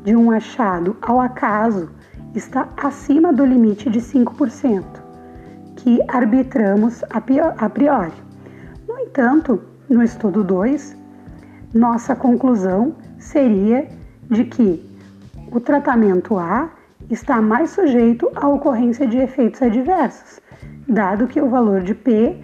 de 0.04 0.16
um 0.16 0.30
achado 0.30 0.96
ao 1.02 1.20
acaso 1.20 1.90
está 2.36 2.70
acima 2.78 3.34
do 3.34 3.44
limite 3.44 3.90
de 3.90 4.00
5%, 4.00 4.84
que 5.76 6.00
arbitramos 6.08 7.04
a 7.10 7.70
priori. 7.70 8.14
No 8.88 9.00
entanto, 9.00 9.60
no 9.90 10.04
estudo 10.04 10.44
2, 10.44 11.01
nossa 11.74 12.16
conclusão 12.16 12.96
seria 13.18 13.88
de 14.30 14.46
que 14.46 14.84
o 15.52 15.60
tratamento 15.60 16.38
A 16.38 16.70
está 17.10 17.42
mais 17.42 17.72
sujeito 17.72 18.30
à 18.36 18.48
ocorrência 18.48 19.08
de 19.08 19.18
efeitos 19.18 19.62
adversos, 19.62 20.40
dado 20.88 21.28
que 21.28 21.42
o 21.42 21.50
valor 21.50 21.82
de 21.82 21.94
P 21.94 22.38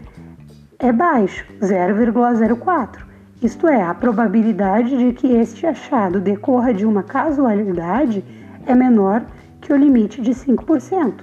é 0.80 0.92
baixo, 0.92 1.46
0,04. 1.62 3.06
Isto 3.42 3.68
é, 3.68 3.84
a 3.84 3.94
probabilidade 3.94 4.98
de 4.98 5.14
que 5.14 5.28
este 5.28 5.66
achado 5.66 6.20
decorra 6.20 6.74
de 6.74 6.86
uma 6.86 7.04
casualidade 7.04 8.24
é 8.66 8.74
menor 8.74 9.24
que 9.62 9.72
o 9.72 9.78
limite 9.78 10.22
de 10.22 10.32
5%. 10.32 11.14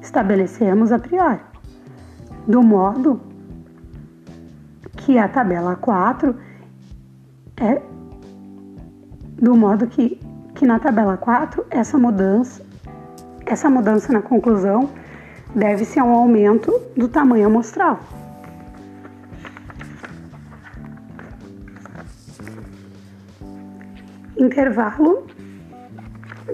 Estabelecemos 0.00 0.92
a 0.92 0.98
priori. 0.98 1.40
Do 2.46 2.62
modo 2.62 3.20
que 4.96 5.18
a 5.18 5.28
tabela 5.28 5.76
4 5.76 6.34
é 7.60 7.80
do 9.40 9.54
modo 9.56 9.86
que 9.86 10.20
que 10.56 10.66
na 10.66 10.78
tabela 10.78 11.16
4 11.18 11.66
essa 11.70 11.98
mudança, 11.98 12.64
essa 13.44 13.68
mudança 13.68 14.12
na 14.12 14.22
conclusão 14.22 14.88
deve-se 15.54 16.00
a 16.00 16.04
um 16.04 16.12
aumento 16.12 16.72
do 16.96 17.08
tamanho 17.08 17.46
amostral. 17.46 18.00
Intervalo 24.36 25.26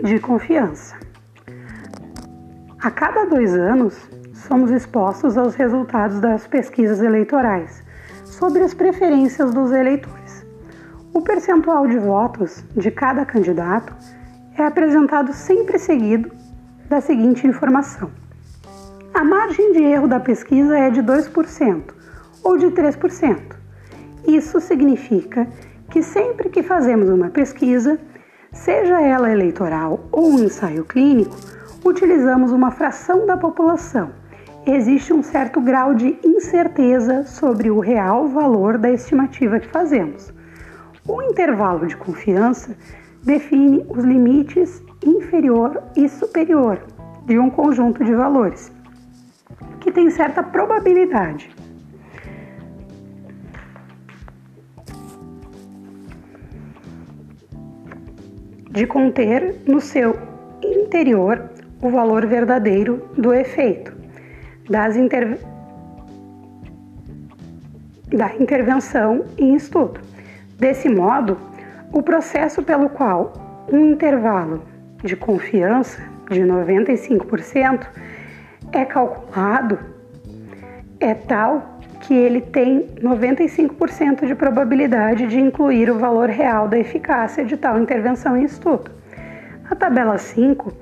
de 0.04 0.18
confiança. 0.18 0.96
A 2.80 2.90
cada 2.90 3.24
dois 3.26 3.54
anos, 3.54 3.96
somos 4.34 4.70
expostos 4.70 5.38
aos 5.38 5.54
resultados 5.54 6.20
das 6.20 6.46
pesquisas 6.46 7.00
eleitorais 7.00 7.82
sobre 8.24 8.62
as 8.62 8.74
preferências 8.74 9.54
dos 9.54 9.70
eleitores. 9.70 10.21
O 11.14 11.20
percentual 11.20 11.86
de 11.86 11.98
votos 11.98 12.64
de 12.74 12.90
cada 12.90 13.26
candidato 13.26 13.94
é 14.56 14.64
apresentado 14.64 15.34
sempre 15.34 15.78
seguido 15.78 16.30
da 16.88 17.02
seguinte 17.02 17.46
informação: 17.46 18.10
a 19.12 19.22
margem 19.22 19.72
de 19.72 19.82
erro 19.82 20.08
da 20.08 20.18
pesquisa 20.18 20.78
é 20.78 20.88
de 20.88 21.02
2% 21.02 21.82
ou 22.42 22.56
de 22.56 22.68
3%. 22.68 23.38
Isso 24.26 24.58
significa 24.58 25.46
que 25.90 26.02
sempre 26.02 26.48
que 26.48 26.62
fazemos 26.62 27.10
uma 27.10 27.28
pesquisa, 27.28 28.00
seja 28.50 28.98
ela 29.02 29.30
eleitoral 29.30 30.08
ou 30.10 30.30
um 30.30 30.44
ensaio 30.44 30.82
clínico, 30.82 31.36
utilizamos 31.84 32.52
uma 32.52 32.70
fração 32.70 33.26
da 33.26 33.36
população. 33.36 34.10
Existe 34.64 35.12
um 35.12 35.22
certo 35.22 35.60
grau 35.60 35.92
de 35.92 36.18
incerteza 36.24 37.24
sobre 37.24 37.70
o 37.70 37.80
real 37.80 38.28
valor 38.28 38.78
da 38.78 38.90
estimativa 38.90 39.60
que 39.60 39.68
fazemos. 39.68 40.32
O 41.06 41.20
intervalo 41.20 41.86
de 41.86 41.96
confiança 41.96 42.76
define 43.24 43.84
os 43.88 44.04
limites 44.04 44.82
inferior 45.04 45.82
e 45.96 46.08
superior 46.08 46.80
de 47.26 47.38
um 47.38 47.50
conjunto 47.50 48.04
de 48.04 48.14
valores, 48.14 48.72
que 49.80 49.90
tem 49.90 50.10
certa 50.10 50.42
probabilidade. 50.42 51.50
De 58.70 58.86
conter 58.86 59.60
no 59.66 59.80
seu 59.80 60.16
interior 60.62 61.50
o 61.82 61.90
valor 61.90 62.26
verdadeiro 62.26 63.08
do 63.18 63.34
efeito 63.34 63.92
das 64.70 64.94
da 68.10 68.34
intervenção 68.36 69.24
em 69.36 69.54
estudo. 69.54 70.11
Desse 70.62 70.88
modo, 70.88 71.36
o 71.92 72.04
processo 72.04 72.62
pelo 72.62 72.88
qual 72.88 73.32
um 73.68 73.84
intervalo 73.84 74.62
de 75.02 75.16
confiança 75.16 76.00
de 76.30 76.40
95% 76.40 77.84
é 78.70 78.84
calculado 78.84 79.76
é 81.00 81.14
tal 81.14 81.80
que 82.02 82.14
ele 82.14 82.40
tem 82.40 82.86
95% 83.00 84.24
de 84.24 84.36
probabilidade 84.36 85.26
de 85.26 85.40
incluir 85.40 85.90
o 85.90 85.98
valor 85.98 86.28
real 86.28 86.68
da 86.68 86.78
eficácia 86.78 87.44
de 87.44 87.56
tal 87.56 87.80
intervenção 87.80 88.36
em 88.36 88.44
estudo. 88.44 88.88
Na 89.68 89.74
tabela 89.74 90.16
5 90.16 90.72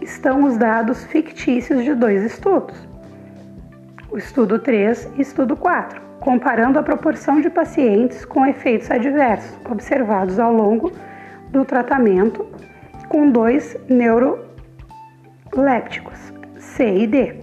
estão 0.00 0.44
os 0.44 0.56
dados 0.56 1.04
fictícios 1.04 1.84
de 1.84 1.94
dois 1.94 2.24
estudos, 2.24 2.88
o 4.10 4.16
estudo 4.16 4.58
3 4.58 5.10
e 5.18 5.20
estudo 5.20 5.54
4 5.58 6.05
comparando 6.20 6.78
a 6.78 6.82
proporção 6.82 7.40
de 7.40 7.48
pacientes 7.50 8.24
com 8.24 8.46
efeitos 8.46 8.90
adversos 8.90 9.58
observados 9.70 10.38
ao 10.38 10.52
longo 10.52 10.92
do 11.50 11.64
tratamento 11.64 12.46
com 13.08 13.30
dois 13.30 13.76
neurolépticos, 13.88 16.32
C 16.58 16.98
e 16.98 17.06
D. 17.06 17.34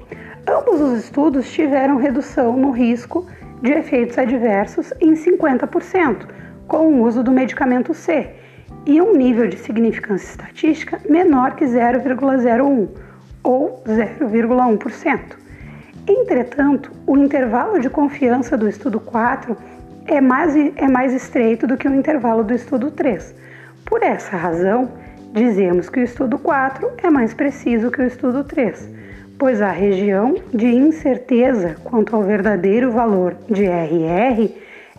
Ambos 0.48 0.80
os 0.82 1.00
estudos 1.00 1.52
tiveram 1.52 1.98
redução 1.98 2.56
no 2.58 2.70
risco 2.72 3.26
de 3.62 3.72
efeitos 3.72 4.18
adversos 4.18 4.92
em 5.00 5.14
50% 5.14 6.28
com 6.68 6.88
o 6.88 7.04
uso 7.04 7.24
do 7.24 7.32
medicamento 7.32 7.94
C 7.94 8.32
e 8.86 9.02
um 9.02 9.16
nível 9.16 9.48
de 9.48 9.58
significância 9.58 10.32
estatística 10.32 11.00
menor 11.10 11.56
que 11.56 11.64
0,01 11.66 12.90
ou 13.42 13.82
0,1%. 13.86 15.43
Entretanto, 16.08 16.92
o 17.08 17.18
intervalo 17.18 17.80
de 17.80 17.90
confiança 17.90 18.58
do 18.58 18.68
estudo 18.68 19.00
4 19.00 19.56
é 20.06 20.20
mais, 20.20 20.54
é 20.76 20.88
mais 20.88 21.14
estreito 21.14 21.66
do 21.66 21.78
que 21.78 21.88
o 21.88 21.96
intervalo 21.96 22.44
do 22.44 22.54
estudo 22.54 22.92
3. 22.92 23.34
Por 23.86 24.04
essa 24.04 24.36
razão, 24.36 24.92
dizemos 25.32 25.90
que 25.90 26.02
o 26.02 26.04
estudo 26.04 26.38
4 26.38 26.92
é 27.02 27.10
mais 27.10 27.34
preciso 27.34 27.90
que 27.90 28.02
o 28.02 28.06
estudo 28.06 28.44
3, 28.44 28.90
pois 29.40 29.62
a 29.62 29.72
região 29.72 30.36
de 30.54 30.68
incerteza 30.68 31.78
quanto 31.86 32.14
ao 32.14 32.24
verdadeiro 32.24 32.92
valor 32.92 33.38
de 33.50 33.64
RR 33.64 34.52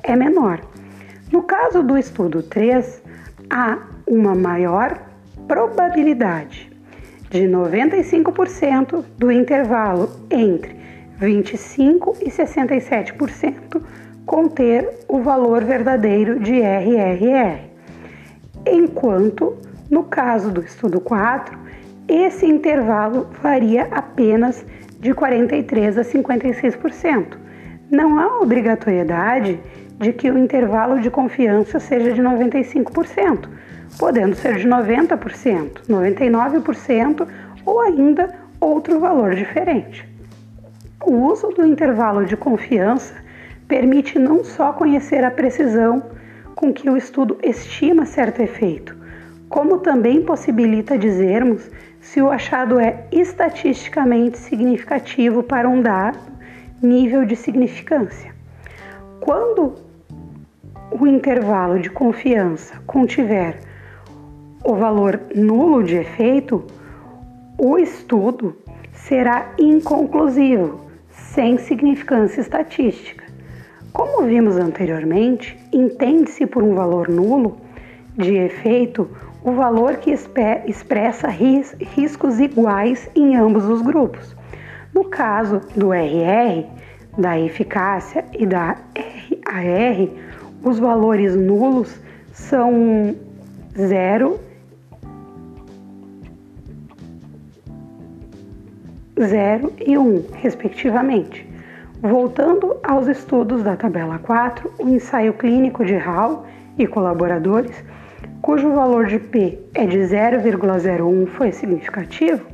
é 0.02 0.16
menor. 0.16 0.60
No 1.30 1.42
caso 1.42 1.82
do 1.82 1.98
estudo 1.98 2.42
3, 2.42 3.02
há 3.50 3.78
uma 4.06 4.34
maior 4.34 4.98
probabilidade 5.46 6.72
de 7.28 7.42
95% 7.42 9.04
do 9.18 9.30
intervalo 9.30 10.08
entre 10.30 10.83
25 11.18 12.16
e 12.20 12.30
67% 12.30 13.80
conter 14.26 15.00
o 15.08 15.20
valor 15.20 15.64
verdadeiro 15.64 16.40
de 16.40 16.60
RRR, 16.60 17.60
enquanto 18.66 19.56
no 19.90 20.04
caso 20.04 20.50
do 20.50 20.62
estudo 20.62 21.00
4, 21.00 21.56
esse 22.08 22.46
intervalo 22.46 23.28
varia 23.42 23.88
apenas 23.90 24.64
de 24.98 25.12
43 25.12 25.98
a 25.98 26.02
56%. 26.02 27.36
Não 27.90 28.18
há 28.18 28.40
obrigatoriedade 28.40 29.60
de 29.98 30.12
que 30.12 30.30
o 30.30 30.38
intervalo 30.38 31.00
de 31.00 31.10
confiança 31.10 31.78
seja 31.78 32.12
de 32.12 32.22
95%, 32.22 33.48
podendo 33.98 34.34
ser 34.34 34.56
de 34.56 34.66
90%, 34.66 35.82
99% 35.88 37.28
ou 37.64 37.80
ainda 37.80 38.34
outro 38.60 38.98
valor 38.98 39.34
diferente. 39.34 40.13
O 41.06 41.12
uso 41.30 41.48
do 41.48 41.66
intervalo 41.66 42.24
de 42.24 42.34
confiança 42.34 43.14
permite 43.68 44.18
não 44.18 44.42
só 44.42 44.72
conhecer 44.72 45.22
a 45.22 45.30
precisão 45.30 46.02
com 46.54 46.72
que 46.72 46.88
o 46.88 46.96
estudo 46.96 47.36
estima 47.42 48.06
certo 48.06 48.40
efeito, 48.40 48.96
como 49.50 49.80
também 49.80 50.22
possibilita 50.22 50.96
dizermos 50.96 51.70
se 52.00 52.22
o 52.22 52.30
achado 52.30 52.80
é 52.80 53.04
estatisticamente 53.12 54.38
significativo 54.38 55.42
para 55.42 55.68
um 55.68 55.82
dado 55.82 56.18
nível 56.82 57.26
de 57.26 57.36
significância. 57.36 58.32
Quando 59.20 59.74
o 60.90 61.06
intervalo 61.06 61.80
de 61.80 61.90
confiança 61.90 62.80
contiver 62.86 63.58
o 64.64 64.74
valor 64.74 65.20
nulo 65.34 65.82
de 65.82 65.96
efeito, 65.96 66.64
o 67.58 67.76
estudo 67.76 68.56
será 68.94 69.52
inconclusivo, 69.58 70.83
sem 71.34 71.58
significância 71.58 72.40
estatística. 72.40 73.24
Como 73.92 74.24
vimos 74.24 74.56
anteriormente, 74.56 75.58
entende-se 75.72 76.46
por 76.46 76.62
um 76.62 76.74
valor 76.74 77.08
nulo 77.08 77.56
de 78.16 78.36
efeito 78.36 79.08
o 79.42 79.52
valor 79.52 79.96
que 79.96 80.12
expressa 80.66 81.28
ris 81.28 81.76
riscos 81.80 82.38
iguais 82.38 83.10
em 83.16 83.36
ambos 83.36 83.64
os 83.64 83.82
grupos. 83.82 84.34
No 84.94 85.04
caso 85.04 85.60
do 85.76 85.92
RR, 85.92 86.66
da 87.18 87.38
eficácia 87.38 88.24
e 88.32 88.46
da 88.46 88.76
RAR, 89.44 90.08
os 90.62 90.78
valores 90.78 91.36
nulos 91.36 92.00
são 92.32 93.14
0 93.76 94.38
0 99.18 99.72
e 99.86 99.96
1, 99.96 100.24
respectivamente. 100.34 101.48
Voltando 102.00 102.76
aos 102.82 103.06
estudos 103.06 103.62
da 103.62 103.76
tabela 103.76 104.18
4, 104.18 104.70
o 104.78 104.88
ensaio 104.88 105.32
clínico 105.34 105.84
de 105.84 105.96
Hall 105.96 106.44
e 106.76 106.86
colaboradores, 106.86 107.84
cujo 108.42 108.72
valor 108.72 109.06
de 109.06 109.18
P 109.18 109.58
é 109.72 109.86
de 109.86 109.98
0,01 109.98 111.26
foi 111.28 111.52
significativo, 111.52 112.44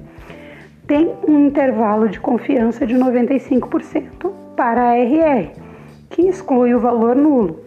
tem 0.87 1.15
um 1.27 1.47
intervalo 1.47 2.09
de 2.09 2.21
confiança 2.21 2.87
de 2.87 2.95
95% 2.95 4.33
para 4.57 4.91
a 4.91 4.97
RR, 4.97 5.51
que 6.11 6.23
exclui 6.23 6.75
o 6.75 6.81
valor 6.81 7.17
nulo. 7.17 7.61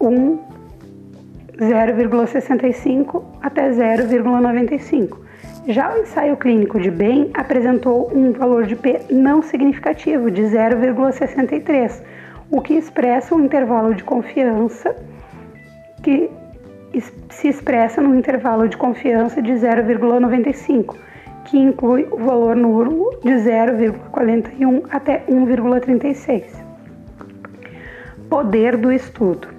1 0.00 0.45
0,65 1.58 3.24
até 3.40 3.70
0,95. 3.70 5.18
Já 5.68 5.94
o 5.94 5.98
ensaio 5.98 6.36
clínico 6.36 6.78
de 6.78 6.90
bem 6.90 7.30
apresentou 7.34 8.10
um 8.14 8.32
valor 8.32 8.66
de 8.66 8.76
P 8.76 9.00
não 9.10 9.42
significativo 9.42 10.30
de 10.30 10.42
0,63, 10.42 12.02
o 12.50 12.60
que 12.60 12.74
expressa 12.74 13.34
um 13.34 13.44
intervalo 13.44 13.94
de 13.94 14.04
confiança 14.04 14.94
que 16.02 16.30
se 17.30 17.48
expressa 17.48 18.00
no 18.00 18.16
intervalo 18.16 18.68
de 18.68 18.76
confiança 18.76 19.42
de 19.42 19.52
0,95, 19.52 20.94
que 21.44 21.58
inclui 21.58 22.06
o 22.10 22.16
valor 22.16 22.54
nulo 22.54 23.18
de 23.22 23.32
0,41 23.32 24.84
até 24.90 25.24
1,36. 25.28 26.44
Poder 28.28 28.76
do 28.76 28.92
estudo 28.92 29.55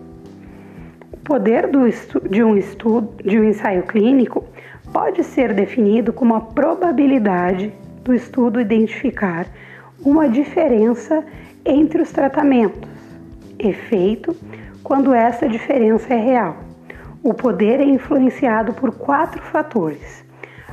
poder 1.28 1.67
do, 1.67 1.82
de 2.30 2.41
um 2.41 2.55
estudo, 2.55 3.21
de 3.21 3.38
um 3.38 3.43
ensaio 3.43 3.84
clínico, 3.84 4.45
pode 4.93 5.25
ser 5.25 5.53
definido 5.53 6.13
como 6.13 6.34
a 6.34 6.39
probabilidade 6.39 7.73
do 8.01 8.13
estudo 8.13 8.61
identificar 8.61 9.45
uma 10.05 10.30
diferença 10.30 11.21
entre 11.65 12.01
os 12.01 12.13
tratamentos, 12.13 12.89
efeito 13.59 14.34
quando 14.82 15.13
essa 15.13 15.49
diferença 15.49 16.13
é 16.13 16.17
real. 16.17 16.55
O 17.21 17.34
poder 17.34 17.82
é 17.82 17.86
influenciado 17.86 18.71
por 18.71 18.93
quatro 18.93 19.41
fatores: 19.41 20.23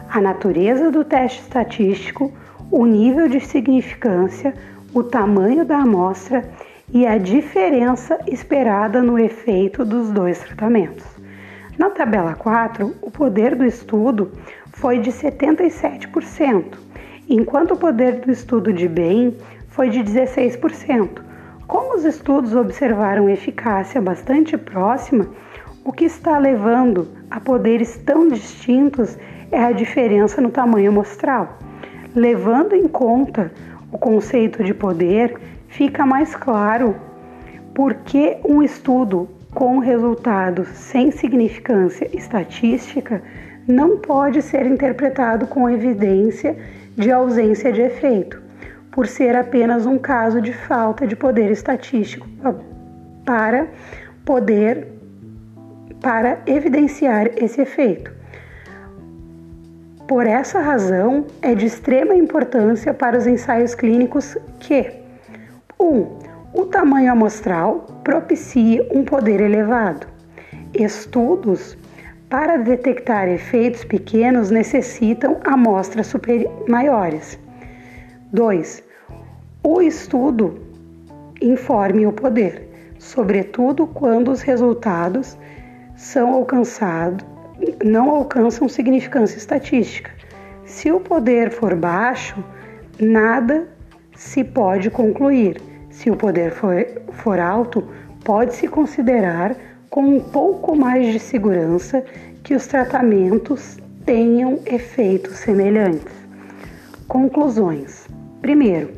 a 0.08 0.20
natureza 0.20 0.88
do 0.88 1.02
teste 1.02 1.40
estatístico, 1.40 2.32
o 2.70 2.86
nível 2.86 3.26
de 3.26 3.40
significância, 3.40 4.54
o 4.94 5.02
tamanho 5.02 5.64
da 5.64 5.78
amostra 5.78 6.48
e 6.94 7.04
a 7.08 7.18
diferença 7.18 8.16
esperada 8.28 9.02
no 9.02 9.18
efeito 9.18 9.84
dos 9.84 10.12
dois 10.12 10.38
tratamentos. 10.38 11.04
Na 11.76 11.90
tabela 11.90 12.34
4, 12.34 12.94
o 13.02 13.10
poder 13.10 13.56
do 13.56 13.64
estudo 13.64 14.30
foi 14.68 15.00
de 15.00 15.10
77%, 15.10 16.78
enquanto 17.28 17.72
o 17.72 17.76
poder 17.76 18.20
do 18.20 18.30
estudo 18.30 18.72
de 18.72 18.86
bem 18.86 19.36
foi 19.66 19.90
de 19.90 20.04
16%. 20.04 21.20
Como 21.66 21.96
os 21.96 22.04
estudos 22.04 22.54
observaram 22.54 23.28
eficácia 23.28 24.00
bastante 24.00 24.56
próxima, 24.56 25.26
o 25.84 25.92
que 25.92 26.04
está 26.04 26.38
levando 26.38 27.08
a 27.28 27.40
poderes 27.40 27.96
tão 28.06 28.28
distintos 28.28 29.18
é 29.50 29.58
a 29.58 29.72
diferença 29.72 30.40
no 30.40 30.50
tamanho 30.50 30.92
amostral. 30.92 31.58
Levando 32.14 32.76
em 32.76 32.86
conta 32.86 33.50
o 33.90 33.98
conceito 33.98 34.62
de 34.62 34.72
poder, 34.72 35.34
fica 35.74 36.06
mais 36.06 36.36
claro 36.36 36.94
por 37.74 37.94
que 37.94 38.36
um 38.44 38.62
estudo 38.62 39.28
com 39.52 39.78
resultados 39.78 40.68
sem 40.68 41.10
significância 41.10 42.08
estatística 42.16 43.20
não 43.66 43.98
pode 43.98 44.40
ser 44.40 44.66
interpretado 44.66 45.48
com 45.48 45.68
evidência 45.68 46.56
de 46.96 47.10
ausência 47.10 47.72
de 47.72 47.80
efeito, 47.80 48.40
por 48.92 49.08
ser 49.08 49.34
apenas 49.34 49.84
um 49.84 49.98
caso 49.98 50.40
de 50.40 50.52
falta 50.52 51.08
de 51.08 51.16
poder 51.16 51.50
estatístico 51.50 52.28
para 53.24 53.66
poder 54.24 54.88
para 56.00 56.38
evidenciar 56.46 57.30
esse 57.36 57.62
efeito. 57.62 58.12
Por 60.06 60.26
essa 60.26 60.60
razão, 60.60 61.26
é 61.40 61.54
de 61.54 61.64
extrema 61.64 62.14
importância 62.14 62.92
para 62.92 63.16
os 63.16 63.26
ensaios 63.26 63.74
clínicos 63.74 64.36
que 64.60 65.03
1. 65.84 65.86
Um, 65.86 66.06
o 66.54 66.64
tamanho 66.66 67.12
amostral 67.12 67.86
propicia 68.02 68.86
um 68.90 69.04
poder 69.04 69.40
elevado. 69.40 70.06
Estudos 70.72 71.76
para 72.30 72.56
detectar 72.56 73.28
efeitos 73.28 73.84
pequenos 73.84 74.50
necessitam 74.50 75.36
amostras 75.44 76.12
maiores. 76.68 77.38
2. 78.32 78.82
O 79.62 79.82
estudo 79.82 80.58
informe 81.40 82.06
o 82.06 82.12
poder, 82.12 82.68
sobretudo 82.98 83.86
quando 83.86 84.30
os 84.30 84.40
resultados 84.40 85.36
são 85.96 86.32
alcançados, 86.32 87.24
não 87.84 88.10
alcançam 88.10 88.68
significância 88.68 89.36
estatística. 89.36 90.10
Se 90.64 90.90
o 90.90 90.98
poder 90.98 91.50
for 91.50 91.76
baixo, 91.76 92.42
nada 92.98 93.68
se 94.16 94.42
pode 94.42 94.90
concluir. 94.90 95.73
Se 95.94 96.10
o 96.10 96.16
poder 96.16 96.50
for, 96.50 96.74
for 97.12 97.38
alto, 97.38 97.84
pode-se 98.24 98.66
considerar 98.66 99.54
com 99.88 100.02
um 100.02 100.20
pouco 100.20 100.74
mais 100.74 101.06
de 101.06 101.20
segurança 101.20 102.04
que 102.42 102.52
os 102.52 102.66
tratamentos 102.66 103.78
tenham 104.04 104.58
efeitos 104.66 105.36
semelhantes. 105.36 106.12
Conclusões: 107.06 108.08
primeiro, 108.42 108.90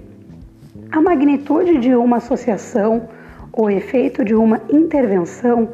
a 0.91 1.01
magnitude 1.03 1.79
de 1.79 1.95
uma 1.95 2.17
associação 2.17 3.11
ou 3.53 3.71
efeito 3.71 4.25
de 4.25 4.35
uma 4.35 4.63
intervenção 4.71 5.69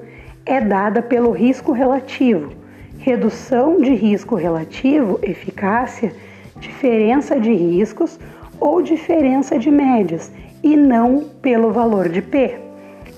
é 0.45 0.61
dada 0.61 1.01
pelo 1.01 1.31
risco 1.31 1.71
relativo. 1.71 2.53
Redução 2.99 3.81
de 3.81 3.95
risco 3.95 4.35
relativo, 4.35 5.21
eficácia, 5.23 6.13
diferença 6.59 7.39
de 7.39 7.55
riscos 7.55 8.19
ou 8.59 8.83
diferença 8.83 9.57
de 9.57 9.71
médias 9.71 10.33
e 10.63 10.77
não 10.77 11.25
pelo 11.41 11.73
valor 11.73 12.09
de 12.09 12.23
P. 12.23 12.59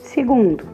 Segundo, 0.02 0.64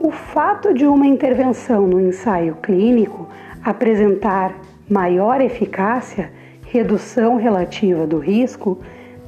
o 0.00 0.10
fato 0.10 0.74
de 0.74 0.86
uma 0.86 1.06
intervenção 1.06 1.86
no 1.86 2.00
ensaio 2.00 2.56
clínico 2.56 3.28
apresentar 3.62 4.54
maior 4.88 5.40
eficácia, 5.40 6.30
redução 6.62 7.36
relativa 7.36 8.06
do 8.06 8.18
risco, 8.18 8.78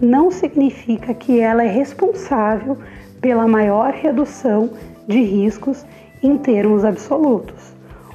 não 0.00 0.30
significa 0.30 1.12
que 1.12 1.40
ela 1.40 1.64
é 1.64 1.68
responsável 1.68 2.76
pela 3.20 3.48
maior 3.48 3.92
redução 3.92 4.70
de 5.06 5.20
riscos 5.22 5.84
em 6.22 6.36
termos 6.36 6.84
absolutos. 6.84 7.74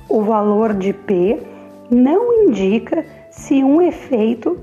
O 0.10 0.22
valor 0.22 0.74
de 0.74 0.94
P 0.94 1.42
não 1.90 2.44
indica 2.44 3.06
se 3.32 3.64
um 3.64 3.82
efeito 3.82 4.58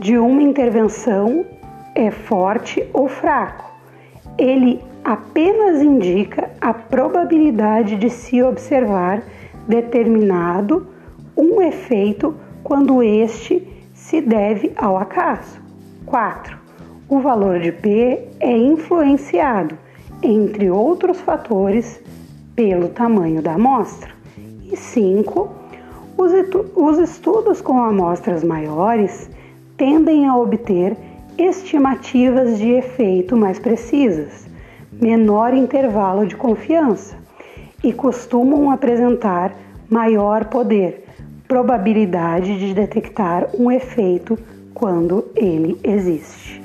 de 0.00 0.16
uma 0.16 0.40
intervenção 0.40 1.44
é 1.94 2.10
forte 2.10 2.82
ou 2.94 3.06
fraco. 3.06 3.70
Ele 4.38 4.80
apenas 5.04 5.82
indica 5.82 6.48
a 6.58 6.72
probabilidade 6.72 7.96
de 7.96 8.08
se 8.08 8.42
observar 8.42 9.22
determinado 9.68 10.86
um 11.36 11.60
efeito 11.60 12.34
quando 12.64 13.02
este 13.02 13.62
se 13.92 14.22
deve 14.22 14.72
ao 14.74 14.96
acaso. 14.96 15.60
4. 16.06 16.58
O 17.06 17.20
valor 17.20 17.60
de 17.60 17.70
P 17.70 18.26
é 18.40 18.56
influenciado, 18.56 19.76
entre 20.22 20.70
outros 20.70 21.20
fatores, 21.20 22.02
pelo 22.56 22.88
tamanho 22.88 23.42
da 23.42 23.52
amostra. 23.52 24.12
E 24.72 24.74
5. 24.74 25.50
Os 26.74 26.98
estudos 26.98 27.60
com 27.60 27.82
amostras 27.82 28.42
maiores 28.42 29.30
tendem 29.80 30.26
a 30.26 30.36
obter 30.36 30.94
estimativas 31.38 32.58
de 32.58 32.68
efeito 32.68 33.34
mais 33.34 33.58
precisas, 33.58 34.46
menor 34.92 35.54
intervalo 35.54 36.26
de 36.26 36.36
confiança 36.36 37.16
e 37.82 37.90
costumam 37.90 38.70
apresentar 38.70 39.56
maior 39.88 40.44
poder, 40.44 41.06
probabilidade 41.48 42.58
de 42.58 42.74
detectar 42.74 43.48
um 43.58 43.72
efeito 43.72 44.38
quando 44.74 45.24
ele 45.34 45.80
existe. 45.82 46.60